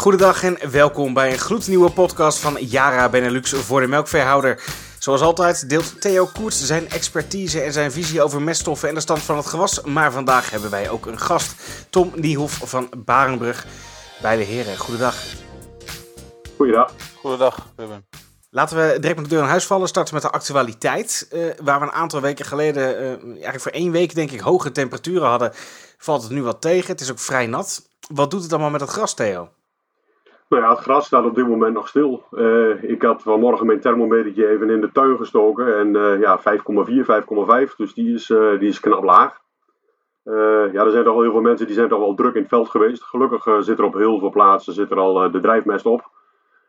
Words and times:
Goedendag 0.00 0.42
en 0.42 0.70
welkom 0.70 1.14
bij 1.14 1.32
een 1.32 1.38
gloednieuwe 1.38 1.90
podcast 1.90 2.38
van 2.38 2.56
Yara 2.60 3.08
Benelux 3.08 3.52
voor 3.52 3.80
de 3.80 3.86
melkveehouder. 3.86 4.62
Zoals 4.98 5.20
altijd 5.20 5.68
deelt 5.68 6.00
Theo 6.00 6.26
Koerts 6.26 6.64
zijn 6.64 6.88
expertise 6.88 7.60
en 7.60 7.72
zijn 7.72 7.92
visie 7.92 8.22
over 8.22 8.42
meststoffen 8.42 8.88
en 8.88 8.94
de 8.94 9.00
stand 9.00 9.22
van 9.22 9.36
het 9.36 9.46
gewas. 9.46 9.80
Maar 9.80 10.12
vandaag 10.12 10.50
hebben 10.50 10.70
wij 10.70 10.90
ook 10.90 11.06
een 11.06 11.18
gast, 11.18 11.54
Tom 11.90 12.12
Niehoff 12.14 12.60
van 12.64 12.88
Barenbrug. 12.96 13.66
Beide 14.22 14.42
heren, 14.42 14.78
goedendag. 14.78 15.16
Goedendag. 16.56 16.92
Goedendag, 17.16 17.66
Ruben. 17.76 18.06
Laten 18.50 18.76
we 18.76 18.98
direct 19.00 19.20
met 19.20 19.28
de 19.28 19.34
deur 19.34 19.42
in 19.42 19.48
huis 19.48 19.66
vallen. 19.66 19.88
Starten 19.88 20.14
met 20.14 20.22
de 20.22 20.30
actualiteit. 20.30 21.28
Uh, 21.32 21.44
waar 21.62 21.80
we 21.80 21.86
een 21.86 21.92
aantal 21.92 22.20
weken 22.20 22.44
geleden, 22.44 23.02
uh, 23.02 23.32
eigenlijk 23.32 23.60
voor 23.60 23.72
één 23.72 23.90
week 23.90 24.14
denk 24.14 24.30
ik, 24.30 24.40
hoge 24.40 24.72
temperaturen 24.72 25.28
hadden, 25.28 25.52
valt 25.98 26.22
het 26.22 26.30
nu 26.30 26.42
wat 26.42 26.60
tegen. 26.60 26.90
Het 26.90 27.00
is 27.00 27.10
ook 27.10 27.18
vrij 27.18 27.46
nat. 27.46 27.88
Wat 28.08 28.30
doet 28.30 28.42
het 28.42 28.52
allemaal 28.52 28.70
met 28.70 28.80
het 28.80 28.90
gras, 28.90 29.14
Theo? 29.14 29.48
Nou 30.50 30.62
ja, 30.62 30.70
het 30.70 30.78
gras 30.78 31.06
staat 31.06 31.24
op 31.24 31.34
dit 31.34 31.48
moment 31.48 31.74
nog 31.74 31.88
stil. 31.88 32.24
Uh, 32.32 32.82
ik 32.82 33.02
had 33.02 33.22
vanmorgen 33.22 33.66
mijn 33.66 33.80
thermometertje 33.80 34.48
even 34.48 34.70
in 34.70 34.80
de 34.80 34.92
tuin 34.92 35.16
gestoken. 35.16 35.78
En 35.78 36.18
ja, 36.20 36.40
5,4, 36.40 36.44
5,5. 37.68 37.76
Dus 37.76 37.94
die 37.94 38.14
is, 38.14 38.26
die 38.58 38.68
is 38.68 38.80
knap 38.80 39.04
laag. 39.04 39.38
ja, 40.72 40.84
er 40.84 40.90
zijn 40.90 41.04
toch 41.04 41.14
wel 41.14 41.22
heel 41.22 41.32
veel 41.32 41.40
mensen 41.40 41.66
die 41.66 41.74
zijn 41.74 41.88
toch 41.88 41.98
wel 41.98 42.14
druk 42.14 42.34
in 42.34 42.40
het 42.40 42.50
veld 42.50 42.68
geweest. 42.68 43.02
Gelukkig 43.02 43.64
zit 43.64 43.78
er 43.78 43.84
op 43.84 43.94
heel 43.94 44.18
veel 44.18 44.30
plaatsen 44.30 44.72
zit 44.72 44.90
er 44.90 44.98
al 44.98 45.30
de 45.30 45.40
drijfmest 45.40 45.86
op 45.86 46.10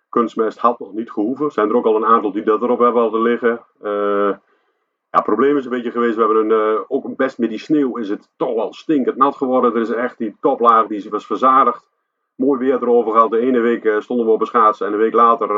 kunstmest 0.09 0.58
had 0.58 0.80
nog 0.80 0.94
niet 0.94 1.11
gehoeven. 1.11 1.52
Zijn 1.52 1.70
er 1.70 1.75
ook 1.75 1.86
al 1.86 1.95
een 1.95 2.05
aantal 2.05 2.31
die 2.31 2.44
dat 2.44 2.61
erop 2.61 2.80
hebben 2.80 3.03
laten 3.03 3.22
liggen. 3.22 3.61
Ja, 3.81 5.17
het 5.17 5.23
probleem 5.23 5.58
is 5.58 5.66
een 5.66 5.72
beetje 5.72 5.91
geweest, 5.91 6.16
we 6.16 6.23
hebben 6.23 6.50
een, 6.50 6.86
ook 6.88 7.16
best 7.16 7.38
met 7.38 7.50
die 7.50 7.59
sneeuw 7.59 7.98
is 7.98 8.09
het 8.09 8.30
toch 8.38 8.53
wel 8.53 8.73
stinkend 8.73 9.16
nat 9.17 9.36
geworden. 9.36 9.75
Er 9.75 9.81
is 9.81 9.89
echt 9.89 10.17
die 10.17 10.38
toplaag 10.41 10.88
die 10.88 11.09
was 11.09 11.25
verzadigd. 11.25 11.91
Mooi 12.42 12.59
weer 12.59 12.81
erover 12.81 13.11
gehad. 13.11 13.31
De 13.31 13.39
ene 13.39 13.59
week 13.59 13.84
uh, 13.84 14.00
stonden 14.00 14.25
we 14.25 14.31
op 14.31 14.39
een 14.39 14.45
schaatsen 14.45 14.88
en 14.88 14.94
een 14.94 15.00
week 15.00 15.14
later 15.14 15.50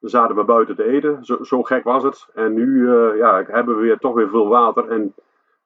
zaten 0.00 0.36
we 0.36 0.44
buiten 0.44 0.76
te 0.76 0.84
eten. 0.84 1.24
Zo, 1.42 1.62
gek 1.62 1.84
was 1.84 2.02
het. 2.02 2.28
En 2.34 2.54
nu 2.54 2.90
ja, 3.16 3.44
hebben 3.46 3.76
we 3.76 3.82
weer, 3.82 3.98
toch 3.98 4.14
weer 4.14 4.28
veel 4.28 4.48
water. 4.48 4.88
En 4.88 5.14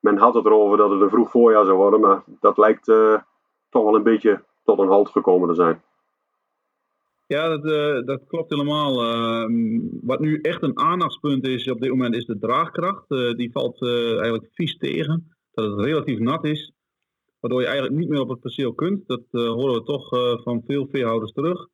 men 0.00 0.16
had 0.16 0.34
het 0.34 0.44
erover 0.44 0.76
dat 0.76 0.90
het 0.90 1.00
een 1.00 1.10
vroeg 1.10 1.30
voorjaar 1.30 1.64
zou 1.64 1.76
worden. 1.76 2.00
Maar 2.00 2.22
dat 2.40 2.58
lijkt 2.58 2.84
toch 3.70 3.84
wel 3.84 3.94
een 3.94 4.02
beetje 4.02 4.42
tot 4.64 4.78
een 4.78 4.88
halt 4.88 5.08
gekomen 5.08 5.48
te 5.48 5.54
zijn. 5.54 5.82
Ja, 7.30 7.48
dat, 7.48 7.62
dat 8.06 8.26
klopt 8.26 8.50
helemaal. 8.50 8.92
Uh, 9.04 9.44
wat 10.02 10.20
nu 10.20 10.40
echt 10.40 10.62
een 10.62 10.78
aandachtspunt 10.78 11.46
is 11.46 11.70
op 11.70 11.80
dit 11.80 11.90
moment 11.90 12.14
is 12.14 12.24
de 12.26 12.38
draagkracht. 12.38 13.08
Die 13.08 13.52
valt 13.52 13.82
eh, 13.82 14.12
eigenlijk 14.12 14.48
vies 14.52 14.76
tegen. 14.76 15.32
Dat 15.52 15.70
het 15.70 15.80
relatief 15.80 16.18
nat 16.18 16.44
is. 16.44 16.72
Waardoor 17.40 17.60
je 17.60 17.66
eigenlijk 17.66 17.98
niet 17.98 18.08
meer 18.08 18.20
op 18.20 18.28
het 18.28 18.40
perceel 18.40 18.74
kunt. 18.74 19.06
Dat 19.06 19.22
horen 19.30 19.74
we 19.74 19.82
toch 19.82 20.08
van 20.42 20.62
veel 20.66 20.88
veehouders 20.90 21.32
terug. 21.32 21.68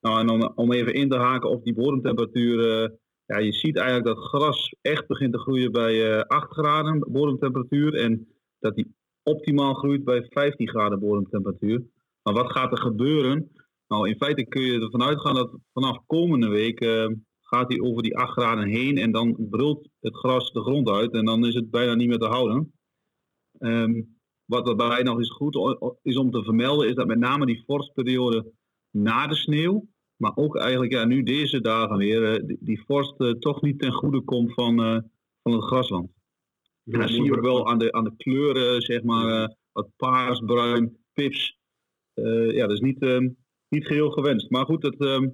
Nou, 0.00 0.20
en 0.20 0.28
om, 0.28 0.52
om 0.54 0.72
even 0.72 0.94
in 0.94 1.08
te 1.08 1.16
haken 1.16 1.50
op 1.50 1.64
die 1.64 1.74
bodemtemperatuur. 1.74 2.90
ja, 3.24 3.38
je 3.38 3.52
ziet 3.52 3.76
eigenlijk 3.76 4.06
dat 4.06 4.24
gras 4.24 4.74
echt 4.80 5.06
begint 5.06 5.32
te 5.32 5.38
groeien 5.38 5.72
bij 5.72 6.24
8 6.26 6.52
graden 6.52 7.04
bodemtemperatuur. 7.12 7.94
En 7.94 8.28
dat 8.58 8.74
die 8.74 8.94
optimaal 9.22 9.74
groeit 9.74 10.04
bij 10.04 10.26
15 10.28 10.68
graden 10.68 11.00
bodemtemperatuur. 11.00 11.82
Maar 12.22 12.34
wat 12.34 12.52
gaat 12.52 12.72
er 12.72 12.80
gebeuren? 12.80 13.50
Nou, 13.88 14.08
in 14.08 14.16
feite 14.16 14.44
kun 14.44 14.62
je 14.62 14.80
ervan 14.80 15.02
uitgaan 15.02 15.34
dat 15.34 15.56
vanaf 15.72 15.98
komende 16.06 16.48
week 16.48 16.84
gaat 17.52 17.68
hij 17.68 17.80
over 17.80 18.02
die 18.02 18.16
8 18.16 18.32
graden 18.32 18.68
heen 18.68 18.98
en 18.98 19.12
dan 19.12 19.36
brult 19.50 19.88
het 20.00 20.16
gras 20.16 20.52
de 20.52 20.60
grond 20.60 20.88
uit 20.88 21.12
en 21.12 21.24
dan 21.24 21.46
is 21.46 21.54
het 21.54 21.70
bijna 21.70 21.94
niet 21.94 22.08
meer 22.08 22.18
te 22.18 22.26
houden. 22.26 22.72
Um, 23.58 24.20
wat 24.44 24.66
daarbij 24.66 25.02
nog 25.02 25.18
eens 25.18 25.30
goed 25.30 25.56
is 26.02 26.16
om 26.16 26.30
te 26.30 26.42
vermelden, 26.42 26.88
is 26.88 26.94
dat 26.94 27.06
met 27.06 27.18
name 27.18 27.46
die 27.46 27.62
vorstperiode 27.66 28.52
na 28.90 29.26
de 29.26 29.34
sneeuw, 29.34 29.88
maar 30.16 30.32
ook 30.34 30.56
eigenlijk 30.56 30.92
ja, 30.92 31.04
nu 31.04 31.22
deze 31.22 31.60
dagen 31.60 31.96
weer, 31.96 32.40
uh, 32.40 32.46
die, 32.46 32.56
die, 32.60 32.82
vorst 32.86 33.20
uh, 33.20 33.30
toch 33.30 33.62
niet 33.62 33.78
ten 33.78 33.92
goede 33.92 34.20
komt 34.20 34.54
van, 34.54 34.76
van 35.42 35.52
het 35.52 35.64
grasland. 35.64 36.10
Dat 36.84 37.10
zie 37.10 37.22
je 37.22 37.40
wel 37.40 37.68
aan 37.68 37.78
de, 37.78 37.92
aan 37.92 38.04
de 38.04 38.16
kleuren, 38.16 38.82
zeg 38.82 39.02
maar, 39.02 39.56
wat 39.72 39.88
paars, 39.96 40.40
bruin, 40.40 40.96
pips. 41.12 41.58
ja, 42.14 42.66
dat 42.66 42.72
is 42.72 42.80
niet, 42.80 43.02
ehm, 43.02 43.28
niet 43.68 43.86
geheel 43.86 44.10
gewenst. 44.10 44.50
Maar 44.50 44.64
goed, 44.64 44.82
dat, 44.82 44.96
ehm, 44.96 45.28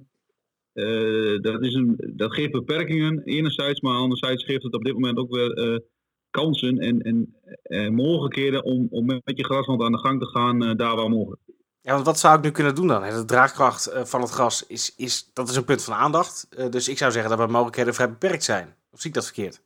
eh, 0.73 1.39
dat, 1.41 1.63
is 1.63 1.73
een, 1.73 2.13
dat 2.13 2.33
geeft 2.33 2.51
beperkingen 2.51 3.23
enerzijds, 3.23 3.81
maar 3.81 3.95
anderzijds 3.95 4.43
geeft 4.43 4.63
het 4.63 4.73
op 4.73 4.83
dit 4.83 4.93
moment 4.93 5.17
ook 5.17 5.35
weer 5.35 5.53
eh, 5.53 5.79
kansen 6.29 6.77
en, 6.77 7.01
en 7.01 7.35
uh, 7.63 7.89
mogelijkheden 7.89 8.63
om, 8.63 8.87
om 8.89 9.05
met 9.05 9.21
je 9.23 9.43
grasland 9.43 9.81
aan 9.81 9.91
de 9.91 9.97
gang 9.97 10.19
te 10.19 10.25
gaan 10.25 10.77
daar 10.77 10.95
waar 10.95 11.09
mogelijk. 11.09 11.41
Ja, 11.81 11.93
want 11.93 12.05
wat 12.05 12.19
zou 12.19 12.37
ik 12.37 12.43
nu 12.43 12.51
kunnen 12.51 12.75
doen 12.75 12.87
dan? 12.87 13.01
De 13.01 13.25
draagkracht 13.25 13.91
van 14.03 14.21
het 14.21 14.29
gras 14.29 14.67
is, 14.67 14.95
is, 14.95 15.29
dat 15.33 15.49
is 15.49 15.55
een 15.55 15.65
punt 15.65 15.83
van 15.83 15.93
aandacht. 15.93 16.47
dus 16.71 16.89
ik 16.89 16.97
zou 16.97 17.11
zeggen 17.11 17.29
dat 17.29 17.39
mijn 17.39 17.51
mogelijkheden 17.51 17.93
vrij 17.93 18.09
beperkt 18.09 18.43
zijn. 18.43 18.75
Of 18.91 18.99
zie 18.99 19.09
ik 19.09 19.15
dat 19.15 19.25
verkeerd? 19.25 19.61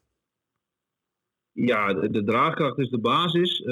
Ja, 1.51 1.94
de, 1.94 2.09
de 2.09 2.24
draagkracht 2.24 2.78
is 2.78 2.90
de 2.90 3.00
basis 3.00 3.63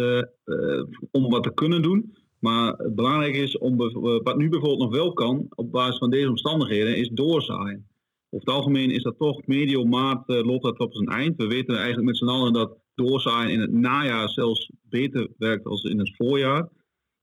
om 1.12 1.30
wat 1.30 1.44
te 1.44 1.54
kunnen 1.54 1.82
doen. 1.82 2.16
Maar 2.42 2.74
het 2.78 2.96
belangrijk 2.96 3.36
is, 3.36 3.58
om, 3.58 3.78
wat 4.24 4.38
nu 4.38 4.50
bijvoorbeeld 4.50 4.80
nog 4.80 4.92
wel 4.92 5.14
kan, 5.14 5.46
op 5.50 5.72
basis 5.72 5.98
van 5.98 6.10
deze 6.10 6.30
omstandigheden, 6.30 6.98
is 6.98 7.10
doorzaaien. 7.10 7.88
Over 8.30 8.48
het 8.48 8.56
algemeen 8.56 8.92
is 8.92 9.04
dat 9.04 9.18
toch 9.18 9.46
medio 9.46 9.84
maart 9.84 10.30
uh, 10.30 10.46
loopt 10.46 10.64
dat 10.64 10.80
op 10.80 10.94
zijn 10.94 11.08
eind. 11.08 11.38
We 11.38 11.48
weten 11.48 11.76
eigenlijk 11.76 12.06
met 12.06 12.18
z'n 12.18 12.28
allen 12.28 12.54
dat 12.54 12.78
doorzaaien 13.04 13.52
in 13.52 13.60
het 13.60 13.72
najaar 13.72 14.30
zelfs 14.30 14.72
beter 14.82 15.28
werkt 15.38 15.66
als 15.66 15.84
in 15.84 16.00
het 16.00 16.16
voorjaar. 16.16 16.70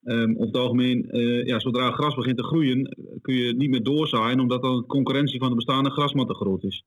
Um, 0.03 0.35
over 0.35 0.47
het 0.47 0.57
algemeen, 0.57 1.17
uh, 1.17 1.47
ja, 1.47 1.59
zodra 1.59 1.91
gras 1.91 2.15
begint 2.15 2.37
te 2.37 2.45
groeien, 2.45 2.97
kun 3.21 3.35
je 3.35 3.55
niet 3.55 3.71
meer 3.71 3.83
doorzaaien, 3.83 4.41
omdat 4.41 4.63
dan 4.63 4.77
de 4.77 4.87
concurrentie 4.87 5.39
van 5.39 5.49
de 5.49 5.55
bestaande 5.55 5.91
grasmat 5.91 6.29
te 6.29 6.35
groot 6.35 6.65
is. 6.65 6.85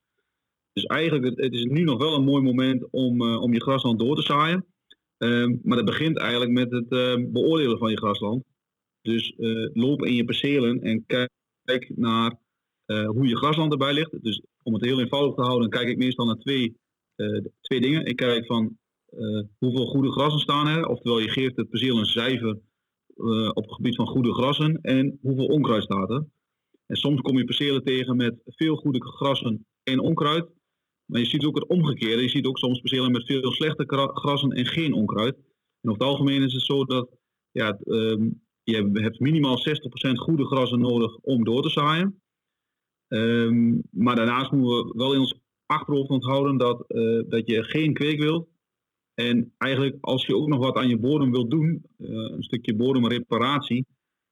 Dus 0.73 0.83
eigenlijk, 0.83 1.41
het, 1.41 1.53
is 1.53 1.63
nu 1.63 1.83
nog 1.83 1.97
wel 1.97 2.15
een 2.15 2.23
mooi 2.23 2.43
moment 2.43 2.87
om, 2.91 3.21
uh, 3.21 3.41
om 3.41 3.53
je 3.53 3.61
grasland 3.61 3.99
door 3.99 4.15
te 4.15 4.21
zaaien. 4.21 4.65
Ehm, 5.17 5.55
maar 5.63 5.77
dat 5.77 5.85
begint 5.85 6.17
eigenlijk 6.17 6.51
met 6.51 6.71
het 6.71 6.91
ehm, 6.91 7.31
beoordelen 7.31 7.77
van 7.77 7.89
je 7.89 7.97
grasland. 7.97 8.43
Dus 9.01 9.33
loop 9.73 10.05
in 10.05 10.13
je 10.13 10.25
percelen 10.25 10.81
en 10.81 11.05
kijk 11.05 11.91
naar 11.95 12.39
hoe 12.85 13.27
je 13.27 13.37
grasland 13.37 13.71
erbij 13.71 13.93
ligt. 13.93 14.23
Dus 14.23 14.41
om 14.63 14.73
het 14.73 14.83
heel 14.83 14.99
eenvoudig 14.99 15.35
te 15.35 15.41
houden, 15.41 15.69
kijk 15.69 15.87
ik 15.87 15.97
meestal 15.97 16.25
naar 16.25 16.35
twee, 16.35 16.75
twee 17.61 17.81
dingen. 17.81 18.05
Ik 18.05 18.15
kijk 18.15 18.45
van 18.45 18.77
hoeveel 19.57 19.85
goede 19.85 20.11
grassen 20.11 20.41
staan 20.41 20.67
er. 20.67 20.87
Oftewel, 20.87 21.19
je 21.19 21.29
geeft 21.29 21.55
het 21.55 21.69
perceel 21.69 21.97
een 21.97 22.05
cijfer 22.05 22.59
op 23.53 23.63
het 23.63 23.73
gebied 23.73 23.95
van 23.95 24.07
goede 24.07 24.33
grassen. 24.33 24.81
En 24.81 25.19
hoeveel 25.21 25.45
onkruid 25.45 25.83
staat 25.83 26.09
er. 26.09 26.25
En 26.85 26.95
soms 26.97 27.21
kom 27.21 27.37
je 27.37 27.43
percelen 27.43 27.83
tegen 27.83 28.15
met 28.15 28.35
veel 28.45 28.75
goede 28.75 29.05
grassen 29.05 29.65
en 29.83 29.99
onkruid. 29.99 30.49
Maar 31.05 31.19
je 31.19 31.25
ziet 31.25 31.45
ook 31.45 31.55
het 31.55 31.67
omgekeerde. 31.67 32.21
Je 32.21 32.29
ziet 32.29 32.45
ook 32.45 32.57
soms 32.57 32.79
percelen 32.79 33.11
met 33.11 33.25
veel 33.25 33.51
slechte 33.51 34.11
grassen 34.13 34.51
en 34.51 34.65
geen 34.65 34.93
onkruid. 34.93 35.35
En 35.81 35.89
over 35.89 36.01
het 36.01 36.09
algemeen 36.09 36.43
is 36.43 36.53
het 36.53 36.61
zo 36.61 36.85
dat 36.85 37.09
ja, 37.51 37.79
um, 37.85 38.41
je 38.63 38.89
hebt 38.93 39.19
minimaal 39.19 39.57
60% 39.57 39.61
goede 40.13 40.45
grassen 40.45 40.79
nodig 40.79 41.17
om 41.17 41.43
door 41.43 41.61
te 41.61 41.69
zaaien. 41.69 42.21
Um, 43.07 43.81
maar 43.91 44.15
daarnaast 44.15 44.51
moeten 44.51 44.87
we 44.87 44.93
wel 44.97 45.13
in 45.13 45.19
ons 45.19 45.39
achterhoofd 45.65 46.09
onthouden 46.09 46.57
dat, 46.57 46.83
uh, 46.87 47.23
dat 47.29 47.47
je 47.47 47.63
geen 47.63 47.93
kweek 47.93 48.19
wilt. 48.19 48.47
En 49.27 49.53
eigenlijk 49.57 49.97
als 50.01 50.25
je 50.25 50.35
ook 50.35 50.47
nog 50.47 50.59
wat 50.59 50.75
aan 50.75 50.87
je 50.87 50.97
bodem 50.97 51.31
wilt 51.31 51.51
doen, 51.51 51.83
uh, 51.97 52.09
een 52.09 52.43
stukje 52.43 52.75
bodemreparatie, 52.75 53.85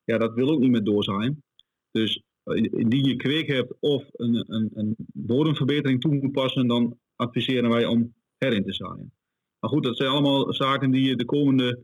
ja, 0.03 0.17
dat 0.17 0.33
wil 0.33 0.50
ook 0.50 0.59
niet 0.59 0.72
met 0.72 0.85
doorzaaien. 0.85 1.44
Dus 1.91 2.23
indien 2.53 3.03
je 3.03 3.16
kweek 3.16 3.47
hebt 3.47 3.73
of 3.79 4.03
een, 4.11 4.45
een, 4.47 4.69
een 4.73 4.95
bodemverbetering 5.13 6.01
toe 6.01 6.13
moet 6.13 6.31
passen, 6.31 6.67
dan 6.67 6.97
adviseren 7.16 7.69
wij 7.69 7.85
om 7.85 8.13
herin 8.38 8.63
te 8.63 8.73
zaaien. 8.73 9.13
Maar 9.59 9.69
goed, 9.69 9.83
dat 9.83 9.97
zijn 9.97 10.09
allemaal 10.09 10.53
zaken 10.53 10.91
die 10.91 11.07
je 11.07 11.16
de 11.16 11.25
komende 11.25 11.83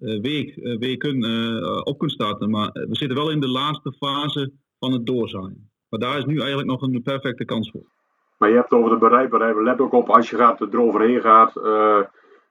uh, 0.00 0.20
week, 0.20 0.54
weken 0.78 1.86
op 1.86 1.98
kunt 1.98 2.12
starten. 2.12 2.50
Maar 2.50 2.70
we 2.72 2.96
zitten 2.96 3.16
wel 3.16 3.30
in 3.30 3.40
de 3.40 3.48
laatste 3.48 3.92
fase 3.92 4.52
van 4.78 4.92
het 4.92 5.06
doorzaaien. 5.06 5.70
Maar 5.88 6.00
daar 6.00 6.18
is 6.18 6.24
nu 6.24 6.38
eigenlijk 6.38 6.68
nog 6.68 6.82
een 6.82 7.02
perfecte 7.02 7.44
kans 7.44 7.70
voor. 7.70 7.90
Maar 8.38 8.48
je 8.48 8.54
hebt 8.54 8.70
het 8.70 8.78
over 8.78 8.90
de 8.90 8.98
bereikbaarheid. 8.98 9.56
Let 9.56 9.80
ook 9.80 9.92
op 9.92 10.08
als 10.08 10.30
je 10.30 10.36
gaat, 10.36 10.60
eroverheen 10.60 11.20
gaat. 11.20 11.56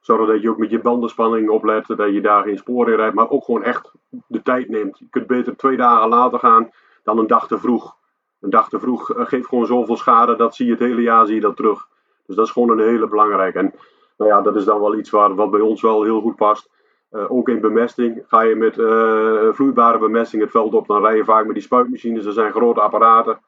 Dat 0.06 0.42
je 0.42 0.50
ook 0.50 0.58
met 0.58 0.70
je 0.70 0.80
bandenspanning 0.80 1.50
oplet. 1.50 1.88
Dat 1.88 2.14
je 2.14 2.22
daar 2.22 2.44
geen 2.44 2.58
sporen 2.58 2.92
in 2.92 3.00
rijdt. 3.00 3.16
Maar 3.16 3.30
ook 3.30 3.44
gewoon 3.44 3.64
echt 3.64 3.92
de 4.28 4.42
tijd 4.42 4.70
neemt. 4.70 5.00
Je 5.00 5.08
kunt 5.10 5.28
beter 5.28 5.56
twee 5.56 5.78
dagen 5.78 6.10
later 6.10 6.40
gaan 6.40 6.70
dan 7.04 7.18
een 7.18 7.28
dag 7.28 7.48
te 7.48 7.60
vroeg. 7.60 7.98
Een 8.42 8.50
dag 8.50 8.70
te 8.70 8.80
vroeg 8.80 9.14
eh, 9.14 9.26
geeft 9.26 9.48
gewoon 9.48 9.66
zoveel 9.66 9.98
schade, 9.98 10.36
dat 10.36 10.56
zie 10.56 10.66
je 10.66 10.72
het 10.72 10.82
hele 10.82 11.02
jaar 11.02 11.26
zie 11.26 11.36
je 11.36 11.42
dat 11.42 11.56
terug. 11.56 11.88
Dus 12.26 12.36
dat 12.36 12.46
is 12.46 12.52
gewoon 12.52 12.70
een 12.70 12.88
hele 12.88 13.08
belangrijke. 13.08 13.58
En 13.58 13.74
nou 14.18 14.30
ja, 14.30 14.42
dat 14.42 14.56
is 14.56 14.66
dan 14.66 14.80
wel 14.80 14.96
iets 14.96 15.10
waar, 15.10 15.36
wat 15.36 15.52
bij 15.52 15.60
ons 15.60 15.82
wel 15.82 16.04
heel 16.04 16.22
goed 16.22 16.36
past. 16.36 16.70
Uh, 17.12 17.32
ook 17.32 17.50
in 17.50 17.62
bemesting. 17.62 18.24
Ga 18.28 18.42
je 18.42 18.56
met 18.56 18.78
uh, 18.78 19.54
vloeibare 19.54 19.98
bemesting 19.98 20.42
het 20.42 20.52
veld 20.52 20.74
op, 20.74 20.88
dan 20.88 21.02
rij 21.02 21.16
je 21.16 21.24
vaak 21.24 21.46
met 21.46 21.54
die 21.54 21.64
spuitmachines. 21.64 22.26
Er 22.26 22.34
zijn 22.34 22.52
grote 22.52 22.82
apparaten. 22.82 23.40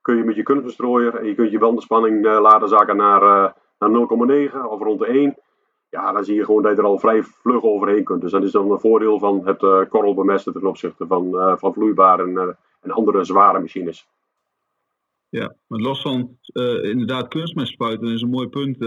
Kun 0.00 0.16
je 0.16 0.24
met 0.24 0.36
je 0.36 0.42
kunstbestrooier 0.42 1.14
en 1.16 1.26
je 1.26 1.34
kunt 1.34 1.50
je 1.50 1.58
bandenspanning 1.58 2.26
uh, 2.26 2.40
laten 2.40 2.68
zakken 2.68 2.96
naar, 2.96 3.54
naar 3.78 3.90
0,9 3.90 4.56
of 4.68 4.80
rond 4.80 4.98
de 4.98 5.06
1. 5.06 5.36
Ja, 5.90 6.12
dan 6.12 6.24
zie 6.24 6.34
je 6.34 6.44
gewoon 6.44 6.62
dat 6.62 6.72
je 6.72 6.78
er 6.78 6.84
al 6.84 6.98
vrij 6.98 7.22
vlug 7.22 7.62
overheen 7.62 8.04
kunt. 8.04 8.20
Dus 8.20 8.30
dat 8.30 8.42
is 8.42 8.52
dan 8.52 8.70
een 8.70 8.80
voordeel 8.80 9.18
van 9.18 9.46
het 9.46 9.62
uh, 9.62 9.80
korrelbemesten 9.88 10.52
ten 10.52 10.66
opzichte 10.66 11.06
van, 11.06 11.26
uh, 11.34 11.56
van 11.56 11.72
vloeibare 11.72 12.22
en, 12.22 12.56
en 12.80 12.90
andere 12.90 13.24
zware 13.24 13.60
machines. 13.60 14.08
Ja, 15.28 15.54
maar 15.66 15.80
los 15.80 16.02
van 16.02 16.38
inderdaad 16.82 17.28
kunstmest 17.28 17.72
spuiten 17.72 18.08
is 18.08 18.22
een 18.22 18.30
mooi 18.30 18.48
punt. 18.48 18.78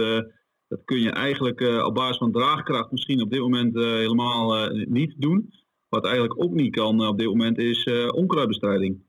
dat 0.67 0.81
kun 0.85 0.99
je 0.99 1.11
eigenlijk 1.11 1.61
op 1.85 1.93
basis 1.93 2.17
van 2.17 2.31
draagkracht 2.31 2.91
misschien 2.91 3.21
op 3.21 3.31
dit 3.31 3.39
moment 3.39 3.75
helemaal 3.75 4.69
niet 4.69 5.15
doen. 5.17 5.53
Wat 5.89 6.05
eigenlijk 6.05 6.43
ook 6.43 6.51
niet 6.51 6.75
kan 6.75 7.07
op 7.07 7.17
dit 7.17 7.27
moment 7.27 7.57
is 7.57 7.89
onkruidbestrijding. 8.11 9.01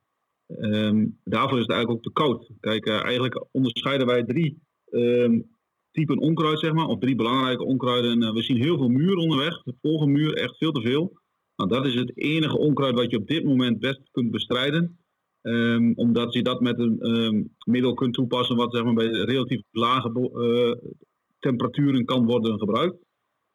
Um, 0.58 1.18
daarvoor 1.24 1.58
is 1.58 1.66
het 1.66 1.72
eigenlijk 1.72 1.90
ook 1.90 2.02
te 2.02 2.22
koud. 2.22 2.50
Kijk, 2.60 2.88
eigenlijk 2.88 3.44
onderscheiden 3.50 4.06
wij 4.06 4.24
drie 4.24 4.62
um, 4.90 5.53
typen 5.94 6.18
onkruid, 6.18 6.58
zeg 6.58 6.72
maar, 6.72 6.86
of 6.86 6.98
drie 6.98 7.14
belangrijke 7.14 7.64
onkruiden. 7.64 8.22
Uh, 8.22 8.32
we 8.32 8.42
zien 8.42 8.56
heel 8.56 8.76
veel 8.76 8.88
muur 8.88 9.16
onderweg. 9.16 9.62
De 9.62 9.74
volgende 9.80 10.12
muur 10.12 10.34
echt 10.34 10.56
veel 10.56 10.72
te 10.72 10.80
veel. 10.80 11.12
Nou, 11.56 11.70
dat 11.70 11.86
is 11.86 11.94
het 11.94 12.16
enige 12.18 12.58
onkruid 12.58 12.94
wat 12.94 13.10
je 13.10 13.18
op 13.18 13.26
dit 13.26 13.44
moment 13.44 13.78
best 13.78 14.00
kunt 14.10 14.30
bestrijden. 14.30 14.98
Um, 15.42 15.92
omdat 15.94 16.32
je 16.32 16.42
dat 16.42 16.60
met 16.60 16.78
een 16.78 17.06
um, 17.10 17.54
middel 17.66 17.94
kunt 17.94 18.14
toepassen 18.14 18.56
wat 18.56 18.74
zeg 18.74 18.84
maar, 18.84 18.94
bij 18.94 19.06
relatief 19.06 19.62
lage 19.70 20.30
uh, 20.34 20.90
temperaturen 21.38 22.04
kan 22.04 22.26
worden 22.26 22.58
gebruikt. 22.58 22.96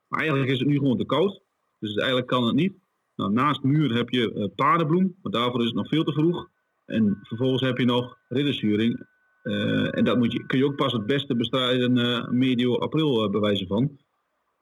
Maar 0.08 0.20
eigenlijk 0.20 0.52
is 0.52 0.60
het 0.60 0.68
nu 0.68 0.78
gewoon 0.78 0.98
te 0.98 1.06
koud. 1.06 1.42
Dus 1.80 1.96
eigenlijk 1.96 2.28
kan 2.28 2.46
het 2.46 2.56
niet. 2.56 2.74
Nou, 3.16 3.32
naast 3.32 3.64
muur 3.64 3.96
heb 3.96 4.10
je 4.10 4.34
uh, 4.34 4.46
paardenbloem, 4.56 5.16
maar 5.22 5.32
daarvoor 5.32 5.60
is 5.60 5.66
het 5.66 5.76
nog 5.76 5.88
veel 5.88 6.04
te 6.04 6.14
vroeg. 6.14 6.50
En 6.86 7.20
vervolgens 7.22 7.62
heb 7.62 7.78
je 7.78 7.86
nog 7.86 8.18
ridderzuring. 8.28 9.08
Uh, 9.44 9.98
en 9.98 10.04
dat 10.04 10.18
moet 10.18 10.32
je, 10.32 10.46
kun 10.46 10.58
je 10.58 10.66
ook 10.66 10.76
pas 10.76 10.94
het 10.94 11.06
beste 11.06 11.36
bestrijden 11.36 11.98
uh, 11.98 12.28
medio 12.28 12.78
april 12.78 13.24
uh, 13.24 13.32
bewijzen 13.32 13.68
van. 13.68 13.98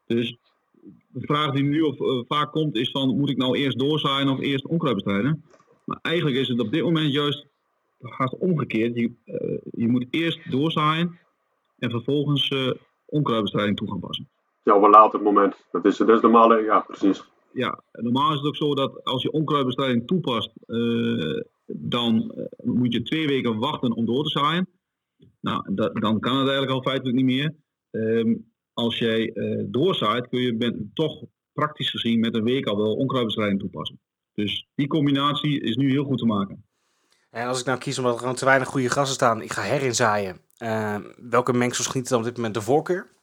Dus 0.06 0.38
de 1.08 1.26
vraag 1.26 1.52
die 1.52 1.64
nu 1.64 1.82
of, 1.82 2.28
vaak 2.28 2.52
komt 2.52 2.76
is 2.76 2.92
van 2.92 3.18
moet 3.18 3.30
ik 3.30 3.38
nou 3.38 3.58
eerst 3.58 3.80
doorzaaien 3.80 4.30
of 4.30 4.40
eerst 4.40 4.68
onkruid 4.68 4.96
bestrijden? 4.96 5.44
Maar 5.86 6.00
eigenlijk 6.02 6.36
is 6.36 6.48
het 6.48 6.60
op 6.60 6.72
dit 6.72 6.84
moment 6.84 7.14
juist 7.14 7.48
haast 8.00 8.38
omgekeerd. 8.38 8.96
Je, 8.96 9.12
je 9.72 9.88
moet 9.88 10.06
eerst 10.10 10.52
doorzaaien 10.52 11.20
en 11.78 11.92
vervolgens 11.92 12.52
onkruidbestrijding 13.06 13.78
toe 13.78 13.88
gaan 13.88 14.00
passen. 14.00 14.30
Ja, 14.64 14.76
op 14.76 14.84
een 14.84 14.90
later 14.90 15.22
moment. 15.22 15.66
Dat 15.72 15.86
is, 15.86 15.98
dat 15.98 16.10
is 16.10 16.22
normaal, 16.22 16.58
ja 16.58 16.80
precies. 16.80 17.24
Ja, 17.54 17.84
normaal 17.92 18.32
is 18.32 18.38
het 18.38 18.48
ook 18.48 18.56
zo 18.56 18.76
dat 18.76 19.04
als 19.04 19.24
je 19.24 19.32
onkruidbestrijding 19.32 20.08
toepast, 20.08 20.52
dan 21.68 22.36
moet 22.64 22.94
je 22.94 23.02
twee 23.02 23.28
weken 23.28 23.58
wachten 23.58 23.96
om 23.96 24.06
door 24.06 24.24
te 24.24 24.30
zaaien. 24.30 24.68
Nou, 25.40 25.74
dat, 25.76 25.96
dan 25.96 26.20
kan 26.20 26.38
het 26.38 26.48
eigenlijk 26.48 26.72
al 26.72 26.82
feitelijk 26.82 27.16
niet 27.16 27.26
meer. 27.26 27.56
Um, 27.92 28.52
als 28.74 28.98
jij 28.98 29.32
uh, 29.34 29.64
doorzaait, 29.68 30.28
kun 30.28 30.42
je 30.42 30.56
ben, 30.56 30.92
toch 30.94 31.24
praktisch 31.54 31.90
gezien 31.90 32.20
met 32.20 32.36
een 32.36 32.44
week 32.44 32.66
al 32.66 32.78
wel 32.78 32.96
onkruidbestrijding 32.96 33.60
toepassen. 33.60 34.00
Dus 34.34 34.68
die 34.76 34.88
combinatie 34.88 35.62
is 35.62 35.76
nu 35.76 35.90
heel 35.90 36.04
goed 36.04 36.18
te 36.18 36.26
maken. 36.26 36.66
En 37.30 37.48
als 37.48 37.60
ik 37.60 37.66
nou 37.66 37.80
kies 37.80 37.98
omdat 37.98 38.14
er 38.14 38.20
gewoon 38.20 38.36
te 38.36 38.46
weinig 38.46 38.68
goede 38.68 38.90
grassen 38.90 39.16
staan, 39.16 39.42
ik 39.42 39.52
ga 39.52 39.62
herinzaaien. 39.62 40.38
Uh, 40.64 40.98
welke 41.18 41.54
mengsels 41.54 41.88
genieten 41.88 42.12
dan 42.12 42.22
op 42.22 42.28
dit 42.28 42.36
moment 42.36 42.54
de 42.54 42.62
voorkeur? 42.62 43.16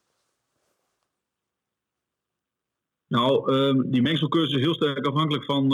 Nou, 3.07 3.53
um, 3.53 3.91
die 3.91 4.03
mengselkeuze 4.03 4.57
is 4.57 4.63
heel 4.63 4.75
sterk 4.75 5.07
afhankelijk 5.07 5.45
van, 5.45 5.69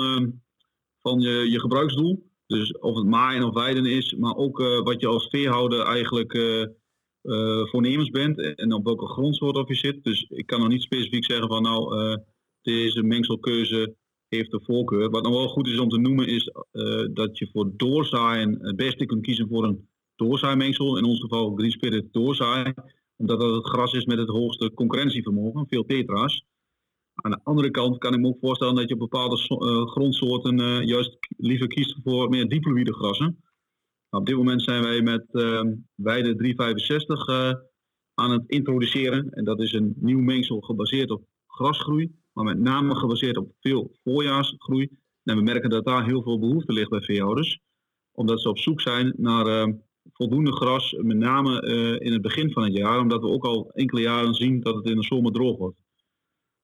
van 1.00 1.20
je, 1.20 1.50
je 1.50 1.60
gebruiksdoel. 1.60 2.29
Dus 2.50 2.78
of 2.78 2.96
het 2.96 3.06
maaien 3.06 3.44
of 3.44 3.54
weiden 3.54 3.86
is, 3.86 4.14
maar 4.14 4.36
ook 4.36 4.60
uh, 4.60 4.80
wat 4.82 5.00
je 5.00 5.06
als 5.06 5.28
veehouder 5.28 5.80
eigenlijk 5.80 6.34
uh, 6.34 7.66
voornemens 7.66 8.10
bent 8.10 8.54
en 8.56 8.72
op 8.72 8.84
welke 8.84 9.06
grondsoort 9.06 9.56
of 9.56 9.68
je 9.68 9.74
zit. 9.74 10.04
Dus 10.04 10.26
ik 10.28 10.46
kan 10.46 10.60
nog 10.60 10.68
niet 10.68 10.82
specifiek 10.82 11.24
zeggen 11.24 11.48
van 11.48 11.62
nou, 11.62 12.18
deze 12.62 13.02
mengselkeuze 13.02 13.94
heeft 14.28 14.50
de 14.50 14.60
voorkeur. 14.64 15.10
Wat 15.10 15.22
nog 15.22 15.32
wel 15.32 15.48
goed 15.48 15.66
is 15.66 15.78
om 15.78 15.88
te 15.88 15.98
noemen 15.98 16.26
is 16.26 16.52
dat 17.12 17.38
je 17.38 17.48
voor 17.52 17.70
doorzaaien 17.76 18.58
het 18.60 18.76
beste 18.76 19.06
kunt 19.06 19.22
kiezen 19.22 19.48
voor 19.48 19.64
een 19.64 19.88
doorzaaimengsel. 20.16 20.98
In 20.98 21.04
ons 21.04 21.20
geval 21.20 21.54
Green 21.54 21.70
Spirit 21.70 22.12
doorzaai, 22.12 22.72
omdat 23.16 23.40
dat 23.40 23.54
het 23.54 23.66
gras 23.66 23.92
is 23.92 24.04
met 24.04 24.18
het 24.18 24.28
hoogste 24.28 24.72
concurrentievermogen, 24.74 25.66
veel 25.68 25.84
tetra's. 25.84 26.44
Aan 27.22 27.30
de 27.30 27.40
andere 27.42 27.70
kant 27.70 27.98
kan 27.98 28.14
ik 28.14 28.20
me 28.20 28.28
ook 28.28 28.38
voorstellen 28.40 28.74
dat 28.74 28.88
je 28.88 28.94
op 28.94 29.00
bepaalde 29.00 29.36
uh, 29.36 29.86
grondsoorten 29.86 30.60
uh, 30.60 30.82
juist 30.82 31.18
liever 31.36 31.66
kiest 31.66 31.96
voor 32.04 32.28
meer 32.28 32.48
diploïde 32.48 32.94
grassen. 32.94 33.44
Op 34.10 34.26
dit 34.26 34.36
moment 34.36 34.62
zijn 34.62 34.82
wij 34.82 35.02
met 35.02 35.26
uh, 35.30 35.62
weide 35.94 36.34
365 36.34 37.28
uh, 37.28 37.52
aan 38.14 38.30
het 38.30 38.42
introduceren. 38.46 39.30
En 39.30 39.44
dat 39.44 39.60
is 39.60 39.72
een 39.72 39.94
nieuw 39.96 40.20
mengsel 40.20 40.60
gebaseerd 40.60 41.10
op 41.10 41.24
grasgroei, 41.46 42.12
maar 42.32 42.44
met 42.44 42.58
name 42.58 42.94
gebaseerd 42.94 43.36
op 43.36 43.52
veel 43.60 43.90
voorjaarsgroei. 44.04 44.88
En 45.22 45.36
we 45.36 45.42
merken 45.42 45.70
dat 45.70 45.84
daar 45.84 46.04
heel 46.06 46.22
veel 46.22 46.38
behoefte 46.38 46.72
ligt 46.72 46.90
bij 46.90 47.00
veehouders, 47.00 47.60
omdat 48.12 48.40
ze 48.40 48.48
op 48.48 48.58
zoek 48.58 48.80
zijn 48.80 49.14
naar 49.16 49.74
voldoende 50.12 50.52
gras, 50.52 50.92
met 50.92 51.16
name 51.16 51.62
in 52.00 52.12
het 52.12 52.22
begin 52.22 52.52
van 52.52 52.62
het 52.62 52.76
jaar, 52.76 53.00
omdat 53.00 53.20
we 53.20 53.28
ook 53.28 53.44
al 53.44 53.70
enkele 53.70 54.00
jaren 54.00 54.34
zien 54.34 54.60
dat 54.60 54.74
het 54.74 54.86
in 54.86 54.96
de 54.96 55.04
zomer 55.04 55.32
droog 55.32 55.58
wordt. 55.58 55.78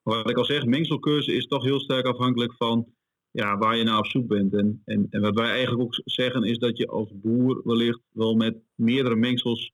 Wat 0.07 0.31
ik 0.31 0.37
al 0.37 0.45
zeg, 0.45 0.65
mengselkeuze 0.65 1.33
is 1.33 1.47
toch 1.47 1.63
heel 1.63 1.81
sterk 1.81 2.07
afhankelijk 2.07 2.53
van 2.53 2.87
ja, 3.31 3.59
waar 3.59 3.77
je 3.77 3.85
naar 3.85 3.99
op 3.99 4.07
zoek 4.07 4.27
bent. 4.27 4.55
En, 4.55 4.83
en, 4.85 5.07
en 5.11 5.21
wat 5.21 5.35
wij 5.35 5.51
eigenlijk 5.51 5.83
ook 5.83 6.01
zeggen 6.05 6.43
is 6.43 6.59
dat 6.59 6.77
je 6.77 6.87
als 6.87 7.13
boer 7.15 7.61
wellicht 7.65 8.01
wel 8.13 8.35
met 8.35 8.57
meerdere 8.75 9.17
mengsels 9.17 9.73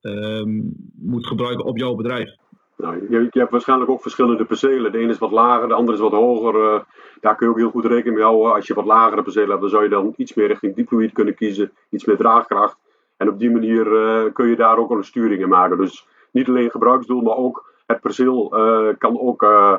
um, 0.00 0.74
moet 0.94 1.26
gebruiken 1.26 1.64
op 1.64 1.78
jouw 1.78 1.94
bedrijf. 1.94 2.34
Nou, 2.76 3.06
je, 3.10 3.28
hebt 3.30 3.50
waarschijnlijk 3.50 3.90
ook 3.90 4.02
verschillende 4.02 4.44
percelen. 4.44 4.92
De 4.92 4.98
ene 4.98 5.12
is 5.12 5.18
wat 5.18 5.30
lager, 5.30 5.68
de 5.68 5.74
andere 5.74 5.96
is 5.96 6.02
wat 6.02 6.12
hoger. 6.12 6.54
Uh, 6.54 6.80
daar 7.20 7.36
kun 7.36 7.46
je 7.46 7.52
ook 7.52 7.58
heel 7.58 7.70
goed 7.70 7.84
rekening 7.84 8.14
mee 8.14 8.24
houden. 8.24 8.54
Als 8.54 8.66
je 8.66 8.74
wat 8.74 8.84
lagere 8.84 9.22
percelen 9.22 9.48
hebt, 9.48 9.60
dan 9.60 9.70
zou 9.70 9.82
je 9.82 9.88
dan 9.88 10.14
iets 10.16 10.34
meer 10.34 10.46
richting 10.46 10.74
diploïd 10.74 11.12
kunnen 11.12 11.34
kiezen. 11.34 11.72
Iets 11.90 12.04
meer 12.04 12.16
draagkracht. 12.16 12.78
En 13.16 13.28
op 13.28 13.38
die 13.38 13.50
manier 13.50 13.86
uh, 13.92 14.32
kun 14.32 14.48
je 14.48 14.56
daar 14.56 14.78
ook 14.78 14.90
al 14.90 14.96
een 14.96 15.04
sturing 15.04 15.42
in 15.42 15.48
maken. 15.48 15.78
Dus 15.78 16.06
niet 16.32 16.48
alleen 16.48 16.70
gebruiksdoel, 16.70 17.20
maar 17.20 17.36
ook 17.36 17.73
het 17.86 18.00
perceel 18.00 18.58
uh, 18.58 18.94
kan 18.98 19.20
ook 19.20 19.42
uh, 19.42 19.78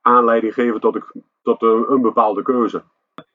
aanleiding 0.00 0.54
geven 0.54 0.80
tot, 0.80 0.94
een, 0.94 1.22
tot 1.42 1.62
een, 1.62 2.02
bepaalde 2.02 2.42
keuze. 2.42 2.84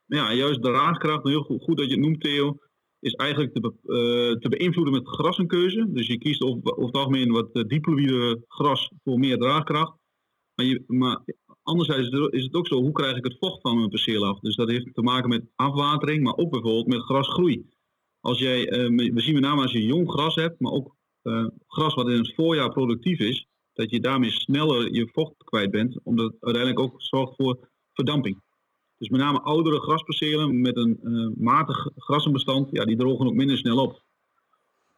Ja, 0.06 0.34
juist 0.34 0.64
de 0.64 0.72
raadkracht, 0.72 1.24
heel 1.24 1.44
goed, 1.44 1.78
dat 1.78 1.86
je 1.86 1.92
het 1.92 2.00
noemt 2.00 2.22
Theo, 2.22 2.58
is 3.00 3.14
eigenlijk 3.14 3.54
te, 3.54 3.60
be, 3.60 3.74
uh, 3.84 4.40
te 4.40 4.50
beïnvloeden 4.50 4.94
met 4.94 5.08
grassenkeuze. 5.08 5.92
Dus 5.92 6.08
je 6.08 6.18
kiest 6.18 6.42
over, 6.42 6.72
over 6.72 6.86
het 6.86 6.96
algemeen 6.96 7.31
wat 7.31 7.54
diploïde 7.54 8.44
gras 8.48 8.92
voor 9.04 9.19
meer 9.19 9.38
draagkracht. 9.38 9.94
Maar, 10.56 10.66
je, 10.66 10.84
maar 10.88 11.24
anderzijds 11.63 12.10
is 12.10 12.44
het 12.44 12.56
ook 12.56 12.68
zo, 12.68 12.75
hoe 12.75 12.92
krijg 12.92 13.18
ik 13.18 13.24
het 13.24 13.38
vocht 13.40 13.62
van 13.62 13.78
mijn 13.78 13.90
perceel 13.90 14.25
af? 14.25 14.39
Dus 14.39 14.56
dat 14.56 14.70
heeft 14.70 14.94
te 14.94 15.01
maken 15.01 15.30
met 15.30 15.46
afwatering, 15.56 16.24
maar 16.24 16.36
ook 16.36 16.51
bijvoorbeeld 16.51 16.88
met 16.88 17.01
grasgroei. 17.01 17.65
Als 18.20 18.39
jij, 18.39 18.65
we 19.13 19.22
zien 19.22 19.34
met 19.34 19.44
name 19.44 19.62
als 19.62 19.72
je 19.72 19.86
jong 19.86 20.12
gras 20.12 20.36
hebt, 20.36 20.60
maar 20.60 20.72
ook 20.72 20.96
gras 21.68 21.94
wat 21.94 22.10
in 22.10 22.18
het 22.18 22.34
voorjaar 22.36 22.70
productief 22.70 23.20
is, 23.20 23.47
dat 23.77 23.89
je 23.89 24.00
daarmee 24.00 24.31
sneller 24.31 24.93
je 24.93 25.10
vocht 25.13 25.34
kwijt 25.43 25.72
bent, 25.72 26.00
omdat 26.03 26.25
het 26.25 26.43
uiteindelijk 26.43 26.84
ook 26.84 27.01
zorgt 27.01 27.36
voor 27.36 27.69
verdamping. 27.93 28.41
Dus 28.98 29.10
met 29.10 29.19
name 29.19 29.41
oudere 29.41 29.79
graspercelen 29.79 30.62
met 30.62 30.77
een 30.77 31.00
uh, 31.03 31.29
matig 31.38 31.89
grassenbestand, 31.96 32.69
ja, 32.72 32.86
die 32.86 32.98
drogen 32.98 33.27
ook 33.27 33.34
minder 33.34 33.57
snel 33.57 33.77
op. 33.77 34.01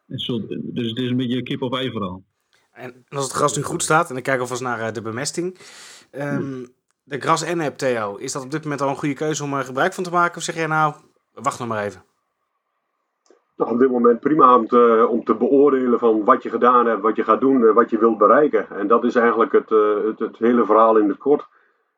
Zo, 0.08 0.46
dus 0.48 0.88
het 0.88 0.98
is 0.98 1.10
een 1.10 1.16
beetje 1.16 1.36
een 1.36 1.44
kip 1.44 1.62
of 1.62 1.72
ei 1.72 1.90
verhaal. 1.90 2.24
En 2.72 3.04
als 3.08 3.24
het 3.24 3.32
gras 3.32 3.56
nu 3.56 3.62
goed 3.62 3.82
staat, 3.82 4.08
en 4.08 4.14
dan 4.14 4.22
kijken 4.22 4.44
we 4.44 4.50
alvast 4.50 4.62
naar 4.62 4.88
uh, 4.88 4.92
de 4.92 5.02
bemesting. 5.02 5.58
Um, 6.12 6.68
de 7.02 7.20
gras 7.20 7.42
en 7.42 7.76
Theo, 7.76 8.16
is 8.16 8.32
dat 8.32 8.42
op 8.42 8.50
dit 8.50 8.62
moment 8.62 8.80
al 8.80 8.88
een 8.88 8.96
goede 8.96 9.14
keuze 9.14 9.42
om 9.42 9.54
er 9.54 9.64
gebruik 9.64 9.94
van 9.94 10.04
te 10.04 10.10
maken? 10.10 10.36
Of 10.36 10.42
zeg 10.42 10.54
jij 10.54 10.66
nou, 10.66 10.94
wacht 11.32 11.58
nog 11.58 11.68
maar 11.68 11.84
even? 11.84 12.04
Op 13.68 13.78
dit 13.78 13.90
moment 13.90 14.20
prima 14.20 14.56
om 14.56 14.66
te, 14.66 15.06
om 15.10 15.24
te 15.24 15.34
beoordelen 15.34 15.98
van 15.98 16.24
wat 16.24 16.42
je 16.42 16.50
gedaan 16.50 16.86
hebt, 16.86 17.02
wat 17.02 17.16
je 17.16 17.24
gaat 17.24 17.40
doen, 17.40 17.66
en 17.66 17.74
wat 17.74 17.90
je 17.90 17.98
wilt 17.98 18.18
bereiken. 18.18 18.66
En 18.70 18.86
dat 18.86 19.04
is 19.04 19.14
eigenlijk 19.14 19.52
het, 19.52 19.70
uh, 19.70 20.04
het, 20.04 20.18
het, 20.18 20.38
hele 20.38 20.64
verhaal 20.64 20.96
in 20.96 21.08
het 21.08 21.18
kort. 21.18 21.46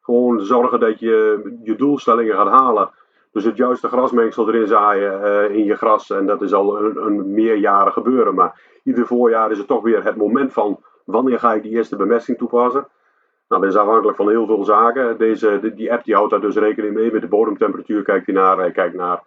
Gewoon 0.01 0.41
zorgen 0.41 0.81
dat 0.81 0.99
je 0.99 1.43
je 1.63 1.77
doelstellingen 1.77 2.35
gaat 2.35 2.49
halen. 2.49 2.91
Dus 3.33 3.45
het 3.45 3.57
juiste 3.57 3.89
grasmengsel 3.89 4.49
erin 4.49 4.67
zaaien 4.67 5.21
uh, 5.21 5.57
in 5.57 5.65
je 5.65 5.75
gras. 5.75 6.11
En 6.11 6.27
dat 6.27 6.43
is 6.43 6.53
al 6.53 6.79
een, 6.79 7.07
een 7.07 7.33
meerjaren 7.33 7.93
gebeuren. 7.93 8.35
Maar 8.35 8.61
ieder 8.85 9.07
voorjaar 9.07 9.51
is 9.51 9.59
het 9.59 9.67
toch 9.67 9.83
weer 9.83 10.05
het 10.05 10.17
moment 10.17 10.53
van 10.53 10.81
wanneer 11.05 11.39
ga 11.39 11.55
ik 11.55 11.63
die 11.63 11.73
eerste 11.73 11.97
bemesting 11.97 12.39
toepassen. 12.39 12.89
Nou, 13.49 13.63
dat 13.63 13.73
is 13.73 13.79
afhankelijk 13.79 14.17
van 14.17 14.29
heel 14.29 14.47
veel 14.47 14.65
zaken. 14.65 15.19
Deze, 15.19 15.73
die 15.75 15.93
app 15.93 16.05
die 16.05 16.15
houdt 16.15 16.31
daar 16.31 16.41
dus 16.41 16.57
rekening 16.57 16.95
mee. 16.95 17.13
Met 17.13 17.21
de 17.21 17.29
bodemtemperatuur 17.29 18.03
kijkt 18.03 18.27
hij 18.27 18.35
naar. 18.35 18.59
Hij 18.59 18.71
kijkt 18.71 18.95
naar 18.95 19.17
eh, 19.17 19.23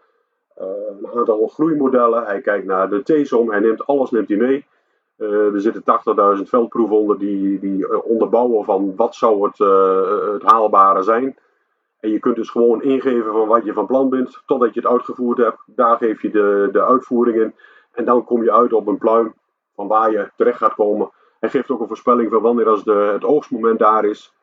een 0.56 1.08
aantal 1.16 1.48
groeimodellen. 1.48 2.24
Hij 2.24 2.42
kijkt 2.42 2.66
naar 2.66 2.90
de 2.90 3.04
T-som. 3.04 3.52
Hij 3.52 3.60
neemt 3.60 3.86
alles 3.86 4.12
neemt 4.12 4.28
hij 4.28 4.38
mee. 4.38 4.66
Uh, 5.18 5.54
er 5.54 5.62
zitten 5.62 5.84
80.000 6.38 6.44
veldproeven 6.44 6.98
onder 6.98 7.20
die, 7.20 7.60
die 7.60 7.78
uh, 7.78 8.06
onderbouwen 8.06 8.66
van 8.66 8.96
wat 8.96 9.16
zou 9.16 9.44
het, 9.44 9.58
het 10.34 10.52
haalbare 10.52 11.04
zijn. 11.04 11.38
En 12.00 12.10
je 12.10 12.20
kunt 12.20 12.36
dus 12.36 12.50
gewoon 12.50 12.82
ingeven 12.82 13.32
van 13.32 13.48
wat 13.48 13.66
je 13.66 13.74
van 13.74 13.86
plan 13.86 14.10
bent 14.10 14.42
totdat 14.46 14.74
je 14.74 14.80
het 14.80 14.90
uitgevoerd 14.90 15.38
hebt. 15.38 15.60
Daar 15.66 15.98
geef 15.98 16.22
je 16.22 16.30
de, 16.30 16.70
de 16.72 16.86
uitvoering 16.86 17.38
in. 17.38 17.56
En 17.92 18.06
dan 18.06 18.24
kom 18.24 18.44
je 18.44 18.54
uit 18.54 18.74
op 18.74 18.88
een 18.88 18.98
pluim 18.98 19.34
van 19.76 19.88
waar 19.88 20.12
je 20.12 20.32
terecht 20.36 20.58
gaat 20.58 20.76
komen. 20.76 21.10
Hij 21.40 21.50
geeft 21.50 21.70
ook 21.70 21.80
een 21.80 21.88
voorspelling 21.88 22.32
van 22.32 22.42
wanneer 22.42 22.70
als 22.70 22.84
de, 22.84 23.10
het 23.14 23.24
oogstmoment 23.24 23.80
daar 23.80 24.06
is. 24.06 24.34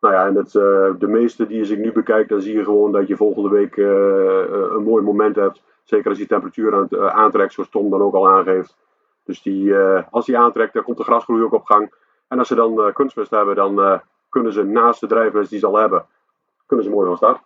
Nou 0.00 0.14
ja, 0.14 0.26
en 0.26 0.34
het, 0.34 0.52
de 1.00 1.06
meeste 1.08 1.46
die 1.46 1.60
als 1.60 1.70
ik 1.70 1.78
nu 1.78 1.92
bekijk, 1.92 2.28
dan 2.28 2.40
zie 2.40 2.56
je 2.56 2.64
gewoon 2.64 2.92
dat 2.92 3.08
je 3.08 3.16
volgende 3.16 3.48
week 3.48 3.76
een 3.76 4.82
mooi 4.82 5.02
moment 5.02 5.36
hebt. 5.36 5.62
Zeker 5.84 6.08
als 6.08 6.18
die 6.18 6.26
temperatuur 6.26 6.74
aan 6.74 6.86
het 6.90 6.98
aantrekt, 6.98 7.52
zoals 7.52 7.70
Tom 7.70 7.90
dan 7.90 8.02
ook 8.02 8.14
al 8.14 8.28
aangeeft. 8.28 8.76
Dus 9.24 9.42
die, 9.42 9.76
als 10.10 10.26
die 10.26 10.38
aantrekt, 10.38 10.72
dan 10.72 10.82
komt 10.82 10.96
de 10.96 11.04
grasgroei 11.04 11.42
ook 11.42 11.52
op 11.52 11.64
gang. 11.64 11.94
En 12.28 12.38
als 12.38 12.48
ze 12.48 12.54
dan 12.54 12.92
kunstmest 12.92 13.30
hebben, 13.30 13.54
dan 13.56 14.02
kunnen 14.28 14.52
ze 14.52 14.62
naast 14.62 15.00
de 15.00 15.06
drijfmest 15.06 15.50
die 15.50 15.58
ze 15.58 15.66
al 15.66 15.76
hebben, 15.76 16.06
kunnen 16.66 16.84
ze 16.84 16.90
mooi 16.90 17.06
van 17.06 17.16
start. 17.16 17.40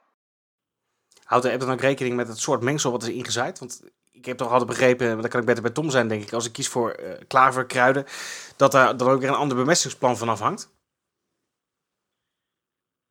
Houdt 1.24 1.46
app 1.46 1.60
dan 1.60 1.72
ook 1.72 1.80
rekening 1.80 2.16
met 2.16 2.28
het 2.28 2.38
soort 2.38 2.62
mengsel 2.62 2.90
wat 2.90 3.02
is 3.02 3.08
ingezaaid? 3.08 3.58
Want 3.58 3.90
ik 4.10 4.24
heb 4.24 4.36
toch 4.36 4.50
altijd 4.50 4.68
begrepen, 4.68 5.20
dat 5.20 5.30
kan 5.30 5.40
ik 5.40 5.46
beter 5.46 5.62
bij 5.62 5.72
Tom 5.72 5.90
zijn, 5.90 6.08
denk 6.08 6.22
ik, 6.22 6.32
als 6.32 6.46
ik 6.46 6.52
kies 6.52 6.68
voor 6.68 6.96
klaverkruiden, 7.26 8.04
dat 8.56 8.72
daar 8.72 8.96
dan 8.96 9.08
ook 9.08 9.20
weer 9.20 9.28
een 9.28 9.34
ander 9.34 9.56
bemestingsplan 9.56 10.16
van 10.16 10.28
afhangt? 10.28 10.70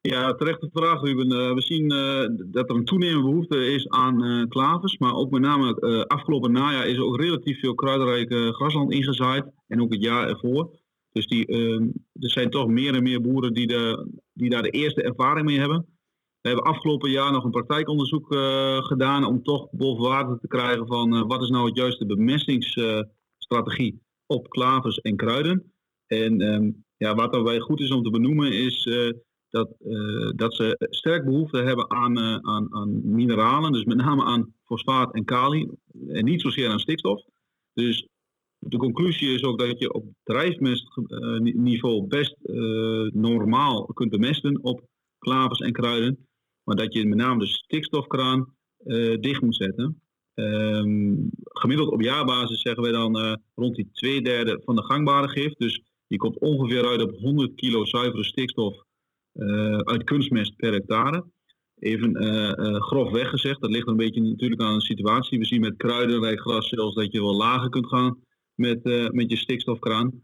Ja, 0.04 0.34
terechte 0.34 0.70
vraag, 0.74 1.02
Ruben. 1.02 1.32
Uh, 1.32 1.54
we 1.54 1.62
zien 1.62 1.92
uh, 1.92 2.26
dat 2.52 2.70
er 2.70 2.76
een 2.76 2.86
toenemende 2.86 3.30
behoefte 3.30 3.66
is 3.66 3.90
aan 3.90 4.24
uh, 4.24 4.48
klavers. 4.48 4.98
Maar 4.98 5.14
ook 5.14 5.32
met 5.32 5.42
name 5.42 6.06
afgelopen 6.08 6.52
najaar 6.52 6.88
is 6.88 6.96
er 6.96 7.04
ook 7.04 7.22
relatief 7.22 7.60
veel 7.60 7.76
kruidenrijke 7.76 8.54
grasland 8.54 8.92
ingezaaid. 8.92 9.46
En 9.68 9.82
ook 9.82 9.94
het 9.94 10.04
jaar 10.04 10.30
ervoor. 10.30 10.80
Dus 11.12 11.28
die, 11.28 11.46
ehm, 11.46 11.84
er 12.20 12.30
zijn 12.30 12.50
toch 12.50 12.68
meer 12.68 12.96
en 12.96 13.04
meer 13.04 13.22
boeren 13.22 13.54
die, 13.54 13.68
de, 13.68 14.08
die 14.34 14.50
daar 14.50 14.62
de 14.62 14.70
eerste 14.70 15.04
ervaring 15.04 15.46
mee 15.46 15.60
hebben. 15.60 15.86
We 16.42 16.48
hebben 16.50 16.66
afgelopen 16.66 17.10
jaar 17.10 17.32
nog 17.32 17.44
een 17.44 17.52
praktijkonderzoek 17.52 18.36
gedaan 18.86 19.26
om 19.26 19.44
toch 19.44 19.68
boven 19.72 20.04
water 20.04 20.40
te 20.40 20.48
krijgen 20.48 20.88
van 20.88 21.28
wat 21.28 21.42
is 21.42 21.50
nou 21.50 21.66
het 21.66 21.78
juiste 21.78 22.06
bemestingsstrategie 22.06 24.02
op 24.26 24.50
klavers 24.50 25.02
en 25.02 25.16
kruiden. 25.16 25.74
En 26.08 26.42
um, 26.42 26.86
ja, 26.98 27.16
wat 27.16 27.34
daarbij 27.34 27.60
goed 27.60 27.80
is 27.80 27.92
om 27.92 28.04
te 28.04 28.10
benoemen 28.10 28.54
is 28.54 28.88
eh, 29.52 29.62
dat, 29.62 30.36
dat 30.36 30.56
ze 30.56 30.76
sterk 30.90 31.26
behoefte 31.26 31.58
hebben 31.58 31.92
aan, 31.92 32.20
aan, 32.46 32.74
aan 32.74 33.12
mineralen, 33.12 33.72
dus 33.72 33.84
met 33.84 33.98
name 33.98 34.24
aan 34.24 34.54
fosfaat 34.64 35.14
en 35.14 35.26
kali 35.26 35.70
en 36.08 36.26
niet 36.26 36.42
zozeer 36.42 36.70
aan 36.70 36.80
stikstof. 36.80 37.24
Dus 37.74 38.08
de 38.58 38.78
conclusie 38.78 39.34
is 39.34 39.44
ook 39.44 39.60
dat 39.60 39.80
je 39.80 39.94
op 39.94 40.06
drijfmestniveau 40.24 42.08
best 42.08 42.36
normaal 43.14 43.86
kunt 43.86 44.10
bemesten 44.10 44.64
op 44.64 44.82
klavers 45.20 45.60
en 45.60 45.72
kruiden. 45.72 46.28
Maar 46.64 46.76
dat 46.76 46.94
je 46.94 47.08
met 47.08 47.18
name 47.18 47.40
de 47.40 47.48
stikstofkraan 47.48 48.56
dicht 49.20 49.42
moet 49.42 49.56
zetten. 49.56 50.02
Um, 50.34 51.30
gemiddeld 51.44 51.90
op 51.90 52.02
jaarbasis 52.02 52.62
zeggen 52.62 52.84
we 52.84 52.92
dan 52.92 53.40
rond 53.56 53.76
die 53.76 53.90
twee 53.92 54.22
derde 54.22 54.62
van 54.66 54.76
de 54.76 54.84
gangbare 54.84 55.28
gif. 55.28 55.54
Dus 55.54 55.82
je 56.08 56.18
komt 56.18 56.40
ongeveer 56.40 56.88
uit 56.88 57.02
op 57.02 57.16
100 57.16 57.56
kilo 57.56 57.86
zuivere 57.86 58.24
stikstof 58.24 58.84
uit 59.84 60.04
kunstmest 60.04 60.56
per 60.56 60.74
hectare. 60.74 61.26
Even 61.80 62.16
grof 62.82 63.12
weggezegd, 63.12 63.62
dat 63.62 63.72
ligt 63.72 63.88
een 63.88 63.98
beetje 63.98 64.22
natuurlijk 64.22 64.62
aan 64.62 64.78
de 64.78 64.86
situatie. 64.86 65.40
We 65.40 65.46
zien 65.46 65.62
met 65.62 65.78
kruidenrijk 65.78 66.40
gras 66.40 66.70
zelfs 66.70 66.96
dat 66.96 67.12
je 67.12 67.22
wel 67.22 67.36
lager 67.36 67.70
kunt 67.70 67.88
gaan 67.88 68.18
met, 68.56 68.84
met 69.14 69.30
je 69.30 69.38
stikstofkraan. 69.38 70.22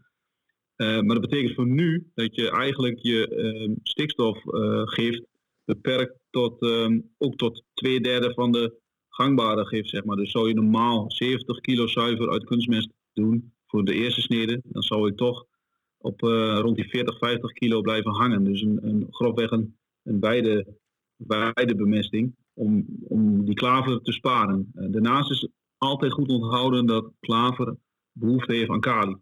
maar 0.76 1.02
dat 1.04 1.20
betekent 1.20 1.54
voor 1.54 1.66
nu 1.66 2.10
dat 2.14 2.34
je 2.34 2.50
eigenlijk 2.50 2.98
je 2.98 3.28
ehm, 3.28 3.74
stikstofgift 3.82 5.22
beperkt 5.68 6.18
tot, 6.30 6.62
um, 6.62 7.10
ook 7.18 7.36
tot 7.36 7.64
twee 7.74 8.00
derde 8.00 8.32
van 8.34 8.52
de 8.52 8.80
gangbare 9.08 9.66
gif, 9.66 9.88
zeg 9.88 10.04
maar. 10.04 10.16
Dus 10.16 10.30
zou 10.30 10.48
je 10.48 10.54
normaal 10.54 11.10
70 11.10 11.60
kilo 11.60 11.86
zuiver 11.86 12.30
uit 12.30 12.44
kunstmest 12.44 12.90
doen 13.12 13.52
voor 13.66 13.84
de 13.84 13.94
eerste 13.94 14.20
snede, 14.20 14.60
dan 14.64 14.82
zou 14.82 15.08
ik 15.08 15.16
toch 15.16 15.46
op 15.98 16.22
uh, 16.22 16.58
rond 16.60 16.76
die 16.76 16.88
40, 16.88 17.18
50 17.18 17.52
kilo 17.52 17.80
blijven 17.80 18.10
hangen. 18.10 18.44
Dus 18.44 18.62
een, 18.62 18.78
een 18.82 19.06
grofweg 19.10 19.50
een, 19.50 19.76
beide, 20.02 20.66
beide 21.16 21.74
bemesting 21.74 22.34
om, 22.52 22.86
om 23.02 23.44
die 23.44 23.54
klaver 23.54 24.02
te 24.02 24.12
sparen. 24.12 24.72
Uh, 24.74 24.86
daarnaast 24.90 25.30
is 25.30 25.48
altijd 25.76 26.12
goed 26.12 26.28
onthouden 26.28 26.86
dat 26.86 27.12
klaver 27.20 27.76
behoefte 28.12 28.54
heeft 28.54 28.70
aan 28.70 28.80
kali. 28.80 29.16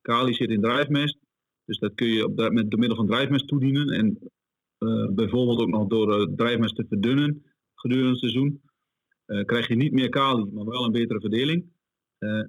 Kali 0.00 0.34
zit 0.34 0.50
in 0.50 0.60
drijfmest, 0.60 1.18
dus 1.64 1.78
dat 1.78 1.94
kun 1.94 2.08
je 2.08 2.24
op, 2.24 2.50
met, 2.50 2.70
door 2.70 2.78
middel 2.78 2.96
van 2.96 3.06
drijfmest 3.06 3.48
toedienen. 3.48 3.88
En 3.88 4.18
uh, 4.78 5.08
bijvoorbeeld 5.08 5.60
ook 5.60 5.68
nog 5.68 5.86
door 5.86 6.20
uh, 6.20 6.34
drijfmest 6.36 6.76
te 6.76 6.86
verdunnen 6.88 7.44
gedurende 7.74 8.10
het 8.10 8.18
seizoen, 8.18 8.60
krijg 9.44 9.68
je 9.68 9.74
niet 9.74 9.92
meer 9.92 10.08
kali, 10.08 10.44
maar 10.52 10.64
wel 10.64 10.84
een 10.84 10.92
betere 10.92 11.20
verdeling. 11.20 11.72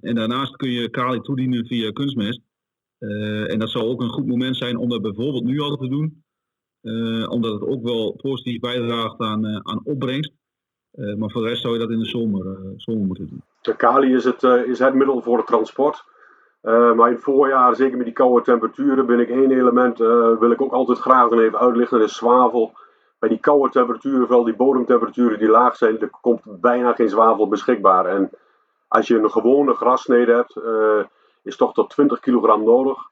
en 0.00 0.14
daarnaast 0.14 0.56
kun 0.56 0.70
je 0.70 0.90
kali 0.90 1.20
toedienen 1.20 1.66
via 1.66 1.90
kunstmest. 1.90 2.40
En 3.48 3.58
dat 3.58 3.70
zou 3.70 3.84
ook 3.84 4.00
een 4.00 4.12
goed 4.12 4.26
moment 4.26 4.56
zijn 4.56 4.76
om 4.76 4.88
dat 4.88 5.02
bijvoorbeeld 5.02 5.44
nu 5.44 5.60
al 5.60 5.76
te 5.76 5.88
doen, 5.88 6.24
omdat 7.28 7.52
het 7.52 7.66
ook 7.66 7.82
wel 7.82 8.12
positief 8.12 8.60
bijdraagt 8.60 9.20
aan, 9.20 9.46
aan 9.46 9.80
opbrengst. 9.84 10.32
maar 11.16 11.30
voor 11.30 11.42
de 11.42 11.48
rest 11.48 11.62
zou 11.62 11.74
je 11.74 11.80
dat 11.80 11.90
in 11.90 11.98
de 11.98 12.04
zomer, 12.04 12.56
zomer 12.76 13.06
moeten 13.06 13.28
doen. 13.28 13.42
De 13.60 13.76
kali 13.76 14.14
is 14.14 14.24
het, 14.24 14.42
is 14.42 14.78
het 14.78 14.94
middel 14.94 15.22
voor 15.22 15.36
het 15.36 15.46
transport. 15.46 16.04
Maar 16.62 17.08
in 17.08 17.14
het 17.14 17.22
voorjaar, 17.22 17.76
zeker 17.76 17.96
met 17.96 18.06
die 18.06 18.14
koude 18.14 18.44
temperaturen, 18.44 19.06
ben 19.06 19.20
ik 19.20 19.28
één 19.28 19.50
element, 19.50 19.98
wil 20.38 20.50
ik 20.50 20.60
ook 20.60 20.72
altijd 20.72 20.98
graag 20.98 21.30
even 21.30 21.58
uitlichten, 21.58 21.98
dat 21.98 22.08
is 22.08 22.16
zwavel. 22.16 22.72
Bij 23.18 23.28
die 23.28 23.40
koude 23.40 23.70
temperaturen, 23.70 24.26
vooral 24.26 24.44
die 24.44 24.56
bodemtemperaturen 24.56 25.38
die 25.38 25.48
laag 25.48 25.76
zijn, 25.76 26.00
er 26.00 26.10
komt 26.20 26.60
bijna 26.60 26.92
geen 26.92 27.08
zwavel 27.08 27.48
beschikbaar. 27.48 28.06
En 28.06 28.30
als 28.88 29.08
je 29.08 29.18
een 29.18 29.30
gewone 29.30 29.74
grassnede 29.74 30.32
hebt, 30.32 30.54
is 31.42 31.56
toch 31.56 31.74
tot 31.74 31.90
20 31.90 32.20
kilogram 32.20 32.64
nodig. 32.64 33.10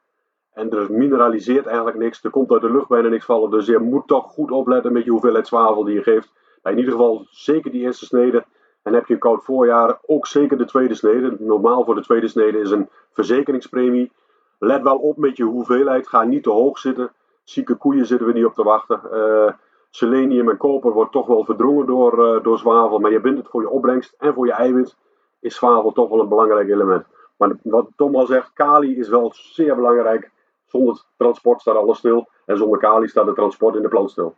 En 0.53 0.71
er 0.71 0.93
mineraliseert 0.93 1.67
eigenlijk 1.67 1.97
niks, 1.97 2.25
er 2.25 2.31
komt 2.31 2.53
uit 2.53 2.61
de 2.61 2.73
lucht 2.73 2.89
bijna 2.89 3.09
niks 3.09 3.25
vallen. 3.25 3.51
Dus 3.51 3.67
je 3.67 3.79
moet 3.79 4.07
toch 4.07 4.33
goed 4.33 4.51
opletten 4.51 4.93
met 4.93 5.05
je 5.05 5.11
hoeveelheid 5.11 5.47
zwavel 5.47 5.85
die 5.85 5.95
je 5.95 6.03
geeft. 6.03 6.33
Maar 6.63 6.73
in 6.73 6.79
ieder 6.79 6.93
geval 6.93 7.27
zeker 7.31 7.71
die 7.71 7.83
eerste 7.83 8.05
snede 8.05 8.45
en 8.83 8.95
heb 8.95 9.07
je 9.07 9.15
een 9.15 9.21
koud 9.21 9.45
voorjaar, 9.45 9.99
ook 10.07 10.27
zeker 10.27 10.59
de 10.59 10.65
tweede 10.65 10.95
snede. 10.95 11.37
Normaal 11.39 11.85
voor 11.85 11.95
de 11.95 12.03
tweede 12.03 12.29
snede 12.29 12.59
is 12.59 12.71
een 12.71 12.89
verzekeringspremie. 13.13 14.13
Let 14.59 14.83
wel 14.83 14.97
op 14.97 15.17
met 15.17 15.37
je 15.37 15.45
hoeveelheid, 15.45 16.09
ga 16.09 16.23
niet 16.23 16.43
te 16.43 16.51
hoog 16.51 16.79
zitten. 16.79 17.13
Zieke 17.45 17.75
koeien 17.75 18.07
zitten 18.07 18.27
we 18.27 18.33
niet 18.33 18.45
op 18.45 18.55
te 18.55 18.63
wachten. 18.63 19.01
Uh, 19.13 19.53
selenium 19.91 20.51
en 20.51 20.57
koper 20.57 20.93
wordt 20.93 21.13
toch 21.13 21.27
wel 21.27 21.45
verdrongen 21.45 21.87
door, 21.87 22.35
uh, 22.35 22.43
door 22.43 22.59
zwavel, 22.59 22.99
maar 22.99 23.13
je 23.13 23.21
bindt 23.21 23.39
het 23.39 23.49
voor 23.49 23.61
je 23.61 23.71
opbrengst 23.71 24.15
en 24.19 24.35
voor 24.35 24.47
je 24.47 24.53
eiwit 24.53 24.97
is 25.41 25.55
zwavel 25.55 25.93
toch 25.93 26.09
wel 26.09 26.21
een 26.21 26.29
belangrijk 26.29 26.69
element. 26.69 27.07
Maar 27.41 27.57
wat 27.63 27.91
Tom 27.97 28.17
al 28.17 28.27
zegt, 28.27 28.53
kali 28.53 28.97
is 28.97 29.09
wel 29.09 29.33
zeer 29.35 29.75
belangrijk. 29.75 30.31
Zonder 30.67 31.03
transport 31.17 31.61
staat 31.61 31.77
alles 31.77 31.99
stil 31.99 32.29
en 32.47 32.57
zonder 32.57 32.79
kali 32.79 33.09
staat 33.09 33.27
het 33.27 33.35
transport 33.35 33.77
in 33.77 33.83
de 33.83 33.89
plant 33.89 34.11
stil. 34.11 34.35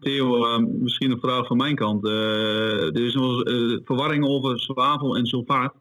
Theo, 0.00 0.36
uh, 0.36 0.58
misschien 0.58 1.10
een 1.10 1.20
vraag 1.20 1.46
van 1.46 1.56
mijn 1.56 1.74
kant. 1.74 2.04
Uh, 2.04 2.94
er 2.96 3.04
is 3.04 3.14
nog 3.14 3.44
uh, 3.44 3.80
verwarring 3.84 4.26
over 4.26 4.60
zwavel 4.60 5.16
en 5.16 5.26
sulfaat. 5.26 5.74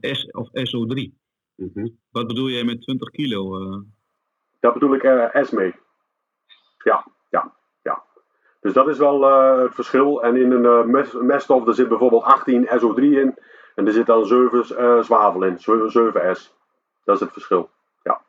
S 0.00 0.28
of 0.30 0.48
SO3. 0.48 1.12
Mm 1.54 1.70
-hmm. 1.74 1.98
Wat 2.10 2.26
bedoel 2.26 2.48
jij 2.48 2.64
met 2.64 2.82
20 2.82 3.10
kilo? 3.10 3.58
Daar 4.60 4.72
bedoel 4.72 4.94
ik 4.94 5.30
S 5.46 5.50
mee. 5.50 5.74
Ja, 6.84 7.06
ja, 7.30 7.54
ja. 7.82 8.04
Dus 8.60 8.72
dat 8.72 8.88
is 8.88 8.98
wel 8.98 9.22
het 9.62 9.74
verschil. 9.74 10.22
En 10.22 10.36
in 10.36 10.52
een 10.52 10.90
mest, 10.90 11.14
meststof 11.14 11.66
er 11.66 11.74
zit 11.74 11.88
bijvoorbeeld 11.88 12.22
18 12.22 12.66
SO3 12.66 13.02
in. 13.02 13.34
En 13.74 13.86
er 13.86 13.92
zit 13.92 14.06
dan 14.06 14.26
7 14.26 15.04
zwavel 15.04 15.42
in. 15.42 15.58
7 15.58 16.36
S. 16.36 16.54
Dat 17.04 17.14
is 17.14 17.20
het 17.20 17.32
verschil. 17.32 17.70
Ja. 18.02 18.20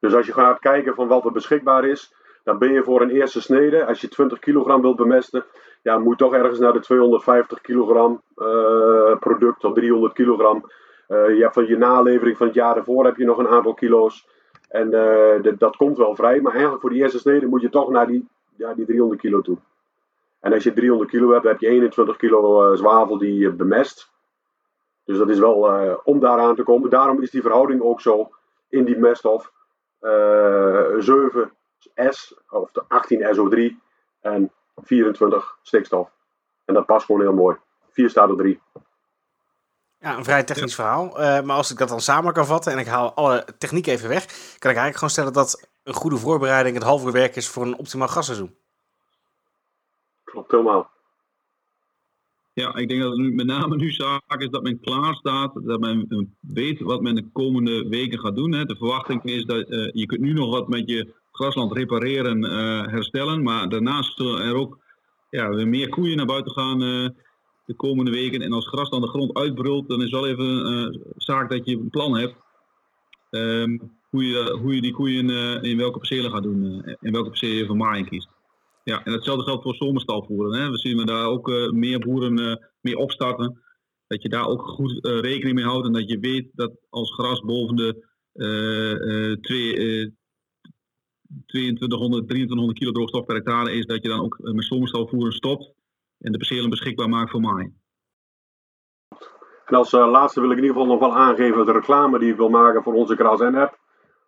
Dus 0.00 0.14
als 0.14 0.26
je 0.26 0.32
gaat 0.32 0.58
kijken 0.58 0.94
van 0.94 1.08
wat 1.08 1.24
er 1.24 1.32
beschikbaar 1.32 1.84
is 1.84 2.12
dan 2.48 2.58
ben 2.58 2.72
je 2.72 2.82
voor 2.82 3.00
een 3.00 3.10
eerste 3.10 3.40
snede, 3.40 3.86
als 3.86 4.00
je 4.00 4.08
20 4.08 4.38
kilogram 4.38 4.80
wilt 4.80 4.96
bemesten, 4.96 5.44
ja, 5.82 5.98
moet 5.98 6.18
toch 6.18 6.34
ergens 6.34 6.58
naar 6.58 6.72
de 6.72 6.80
250 6.80 7.60
kilogram 7.60 8.22
uh, 8.36 9.16
product 9.18 9.64
of 9.64 9.72
300 9.72 10.12
kilogram. 10.12 10.70
Uh, 11.08 11.36
je 11.36 11.42
hebt 11.42 11.54
van 11.54 11.66
je 11.66 11.76
nalevering 11.76 12.36
van 12.36 12.46
het 12.46 12.56
jaar 12.56 12.76
ervoor 12.76 13.04
heb 13.04 13.16
je 13.16 13.24
nog 13.24 13.38
een 13.38 13.48
aantal 13.48 13.74
kilo's. 13.74 14.26
En 14.68 14.90
dat 15.58 15.76
komt 15.76 15.96
wel 15.96 16.14
vrij, 16.14 16.40
maar 16.40 16.52
eigenlijk 16.52 16.80
voor 16.80 16.90
die 16.90 17.02
eerste 17.02 17.18
snede 17.18 17.46
moet 17.46 17.60
je 17.60 17.68
toch 17.68 17.90
naar 17.90 18.06
die, 18.06 18.28
ja, 18.56 18.74
die 18.74 18.86
300 18.86 19.20
kilo 19.20 19.40
toe. 19.40 19.56
En 20.40 20.52
als 20.52 20.62
je 20.62 20.72
300 20.72 21.10
kilo 21.10 21.32
hebt, 21.32 21.44
heb 21.44 21.60
je 21.60 21.68
21 21.68 22.16
kilo 22.16 22.74
zwavel 22.74 23.18
die 23.18 23.38
je 23.38 23.50
bemest. 23.50 24.10
Dus 25.08 25.18
dat 25.18 25.28
is 25.28 25.38
wel 25.38 25.56
om 26.04 26.20
daaraan 26.20 26.54
te 26.54 26.62
komen. 26.62 26.90
Daarom 26.90 27.22
is 27.22 27.30
die 27.30 27.42
verhouding 27.42 27.82
ook 27.82 28.00
zo 28.00 28.30
in 28.68 28.84
die 28.84 28.98
meststof. 28.98 29.52
7 30.00 31.52
S, 31.94 32.34
of 32.50 32.70
de 32.72 32.82
18 32.88 33.20
SO3 33.20 33.76
en 34.20 34.52
24 34.76 35.58
stikstof. 35.62 36.10
En 36.64 36.74
dat 36.74 36.86
past 36.86 37.06
gewoon 37.06 37.20
heel 37.20 37.32
mooi. 37.32 37.56
4 37.90 38.10
staat 38.10 38.28
er 38.28 38.36
3. 38.36 38.60
Ja, 39.98 40.16
een 40.16 40.24
vrij 40.24 40.44
technisch 40.44 40.74
verhaal. 40.74 41.20
Uh, 41.20 41.40
maar 41.40 41.56
als 41.56 41.70
ik 41.70 41.78
dat 41.78 41.88
dan 41.88 42.00
samen 42.00 42.32
kan 42.32 42.46
vatten 42.46 42.72
en 42.72 42.78
ik 42.78 42.86
haal 42.86 43.14
alle 43.14 43.44
techniek 43.58 43.86
even 43.86 44.08
weg, 44.08 44.24
kan 44.58 44.70
ik 44.70 44.76
eigenlijk 44.76 44.94
gewoon 44.94 45.10
stellen 45.10 45.32
dat 45.32 45.68
een 45.82 45.94
goede 45.94 46.16
voorbereiding 46.16 46.74
het 46.74 46.84
halve 46.84 47.10
werk 47.10 47.36
is 47.36 47.48
voor 47.48 47.62
een 47.62 47.78
optimaal 47.78 48.08
gasseizoen. 48.08 48.56
Klopt 50.24 50.50
helemaal. 50.50 50.90
Ja, 52.58 52.76
ik 52.76 52.88
denk 52.88 53.00
dat 53.00 53.16
het 53.16 53.34
met 53.34 53.46
name 53.46 53.76
nu 53.76 53.90
zaak 53.90 54.40
is 54.42 54.48
dat 54.48 54.62
men 54.62 54.80
klaar 54.80 55.14
staat, 55.14 55.52
dat 55.64 55.80
men 55.80 56.36
weet 56.40 56.80
wat 56.80 57.02
men 57.02 57.14
de 57.14 57.24
komende 57.32 57.88
weken 57.88 58.18
gaat 58.18 58.36
doen. 58.36 58.52
Hè. 58.52 58.64
De 58.64 58.76
verwachting 58.76 59.24
is 59.24 59.44
dat 59.44 59.70
uh, 59.70 59.90
je 59.92 60.06
kunt 60.06 60.20
nu 60.20 60.32
nog 60.32 60.50
wat 60.50 60.68
met 60.68 60.90
je 60.90 61.12
grasland 61.32 61.72
repareren, 61.72 62.44
uh, 62.44 62.86
herstellen, 62.86 63.42
maar 63.42 63.68
daarnaast 63.68 64.16
zullen 64.16 64.42
er 64.42 64.54
ook 64.54 64.78
ja, 65.30 65.50
weer 65.50 65.68
meer 65.68 65.88
koeien 65.88 66.16
naar 66.16 66.26
buiten 66.26 66.52
gaan 66.52 66.82
uh, 66.82 67.08
de 67.64 67.74
komende 67.74 68.10
weken. 68.10 68.42
En 68.42 68.52
als 68.52 68.68
gras 68.68 68.90
dan 68.90 69.00
de 69.00 69.08
grond 69.08 69.34
uitbrult, 69.34 69.88
dan 69.88 70.02
is 70.02 70.10
wel 70.10 70.26
even 70.26 70.46
een 70.46 71.02
zaak 71.16 71.50
dat 71.50 71.66
je 71.66 71.76
een 71.76 71.90
plan 71.90 72.18
hebt. 72.18 72.34
Um, 73.30 73.96
hoe, 74.10 74.26
je, 74.26 74.58
hoe 74.62 74.74
je 74.74 74.80
die 74.80 74.92
koeien 74.92 75.30
in 75.62 75.76
welke 75.76 75.98
percelen 75.98 76.30
gaat 76.30 76.42
doen, 76.42 76.84
in 77.00 77.12
welke 77.12 77.28
percelen 77.28 77.56
je 77.56 77.66
voor 77.66 77.76
maaien 77.76 78.08
kiest. 78.08 78.28
Ja, 78.88 79.04
en 79.04 79.12
hetzelfde 79.12 79.44
geldt 79.44 79.62
voor 79.62 79.74
zomerstalvoeren. 79.74 80.60
Hè. 80.60 80.70
We 80.70 80.78
zien 80.78 81.06
daar 81.06 81.26
ook 81.26 81.48
uh, 81.48 81.70
meer 81.70 81.98
boeren 81.98 82.38
uh, 82.38 82.54
mee 82.80 82.98
opstarten. 82.98 83.62
Dat 84.06 84.22
je 84.22 84.28
daar 84.28 84.46
ook 84.46 84.62
goed 84.62 84.90
uh, 84.90 85.20
rekening 85.20 85.54
mee 85.54 85.64
houdt 85.64 85.86
en 85.86 85.92
dat 85.92 86.08
je 86.08 86.18
weet 86.18 86.50
dat 86.52 86.72
als 86.88 87.12
gras 87.12 87.40
boven 87.40 87.76
de 87.76 88.06
twee, 89.40 89.72
2200, 91.46 92.28
2300 92.28 92.78
kilo 92.78 92.92
droogstof 92.92 93.24
per 93.24 93.34
hectare 93.34 93.72
is, 93.72 93.86
dat 93.86 94.02
je 94.02 94.08
dan 94.08 94.20
ook 94.20 94.38
met 94.38 94.64
zomerstalvoeren 94.64 95.32
stopt 95.32 95.72
en 96.18 96.32
de 96.32 96.38
percelen 96.38 96.70
beschikbaar 96.70 97.08
maakt 97.08 97.30
voor 97.30 97.40
maaien. 97.40 97.80
En 99.64 99.74
als 99.74 99.92
laatste 99.92 100.40
wil 100.40 100.50
ik 100.50 100.56
in 100.56 100.62
ieder 100.62 100.76
geval 100.76 100.92
nog 100.92 101.00
wel 101.00 101.16
aangeven 101.16 101.66
de 101.66 101.72
reclame 101.72 102.18
die 102.18 102.30
ik 102.30 102.36
wil 102.36 102.48
maken 102.48 102.82
voor 102.82 102.94
onze 102.94 103.16
GrasN-app. 103.16 103.78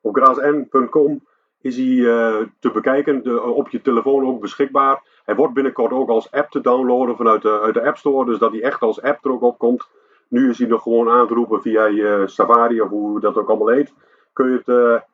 Op 0.00 0.16
grasn.com 0.16 1.28
is 1.60 1.76
hij 1.76 1.86
uh, 1.86 2.36
te 2.58 2.70
bekijken, 2.70 3.22
de, 3.22 3.40
op 3.40 3.68
je 3.68 3.82
telefoon 3.82 4.26
ook 4.26 4.40
beschikbaar. 4.40 5.02
Hij 5.24 5.34
wordt 5.34 5.54
binnenkort 5.54 5.92
ook 5.92 6.08
als 6.08 6.30
app 6.30 6.50
te 6.50 6.60
downloaden 6.60 7.16
vanuit 7.16 7.42
de, 7.42 7.60
uit 7.60 7.74
de 7.74 7.86
App 7.86 7.96
Store, 7.96 8.24
dus 8.24 8.38
dat 8.38 8.52
hij 8.52 8.62
echt 8.62 8.80
als 8.80 9.02
app 9.02 9.24
er 9.24 9.30
ook 9.30 9.42
op 9.42 9.58
komt. 9.58 9.88
Nu 10.28 10.50
is 10.50 10.58
hij 10.58 10.66
nog 10.66 10.82
gewoon 10.82 11.10
aan 11.10 11.28
roepen 11.28 11.62
via 11.62 11.84
je 11.84 12.22
Safari 12.26 12.80
of 12.80 12.88
hoe 12.88 13.20
dat 13.20 13.36
ook 13.36 13.48
allemaal 13.48 13.68
heet. 13.68 13.92
Kun 14.32 14.50
je 14.50 14.56
het, 14.64 14.68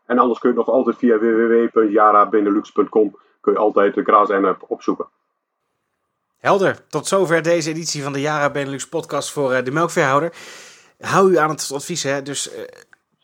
en 0.06 0.18
anders 0.18 0.38
kun 0.38 0.50
je 0.50 0.56
het 0.56 0.66
nog 0.66 0.76
altijd 0.76 0.96
via 0.96 1.18
www.jarabenelux.com 1.18 3.16
kun 3.46 3.54
je 3.54 3.60
altijd 3.60 3.94
de 3.94 4.02
Gras 4.02 4.30
app 4.30 4.64
opzoeken. 4.68 5.06
Helder, 6.38 6.86
tot 6.88 7.06
zover 7.06 7.42
deze 7.42 7.70
editie 7.70 8.02
van 8.02 8.12
de 8.12 8.20
Jara 8.20 8.50
Benelux 8.50 8.88
podcast 8.88 9.32
voor 9.32 9.64
de 9.64 9.70
melkveehouder. 9.70 10.32
Hou 11.00 11.30
u 11.30 11.36
aan 11.36 11.50
het 11.50 11.70
advies, 11.74 12.02
hè? 12.02 12.22
dus 12.22 12.50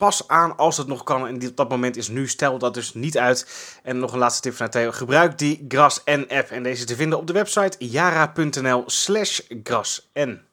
pas 0.03 0.29
aan 0.29 0.57
als 0.57 0.77
het 0.77 0.87
nog 0.87 1.03
kan. 1.03 1.27
En 1.27 1.49
op 1.49 1.57
dat 1.57 1.69
moment 1.69 1.97
is 1.97 2.09
nu. 2.09 2.29
Stel 2.29 2.59
dat 2.59 2.75
dus 2.75 2.95
niet 2.95 3.19
uit. 3.19 3.71
En 3.83 3.99
nog 3.99 4.13
een 4.13 4.19
laatste 4.19 4.43
tip 4.43 4.55
van 4.55 4.69
Theo. 4.69 4.91
Gebruik 4.91 5.39
die 5.39 5.65
Gras 5.69 6.03
N 6.05 6.25
app. 6.29 6.51
En 6.51 6.63
deze 6.63 6.85
te 6.85 6.97
vinden 6.97 7.19
op 7.19 7.27
de 7.27 7.33
website 7.33 7.77
jara.nl 7.79 8.83
slash 8.87 9.41
grasn. 9.63 10.52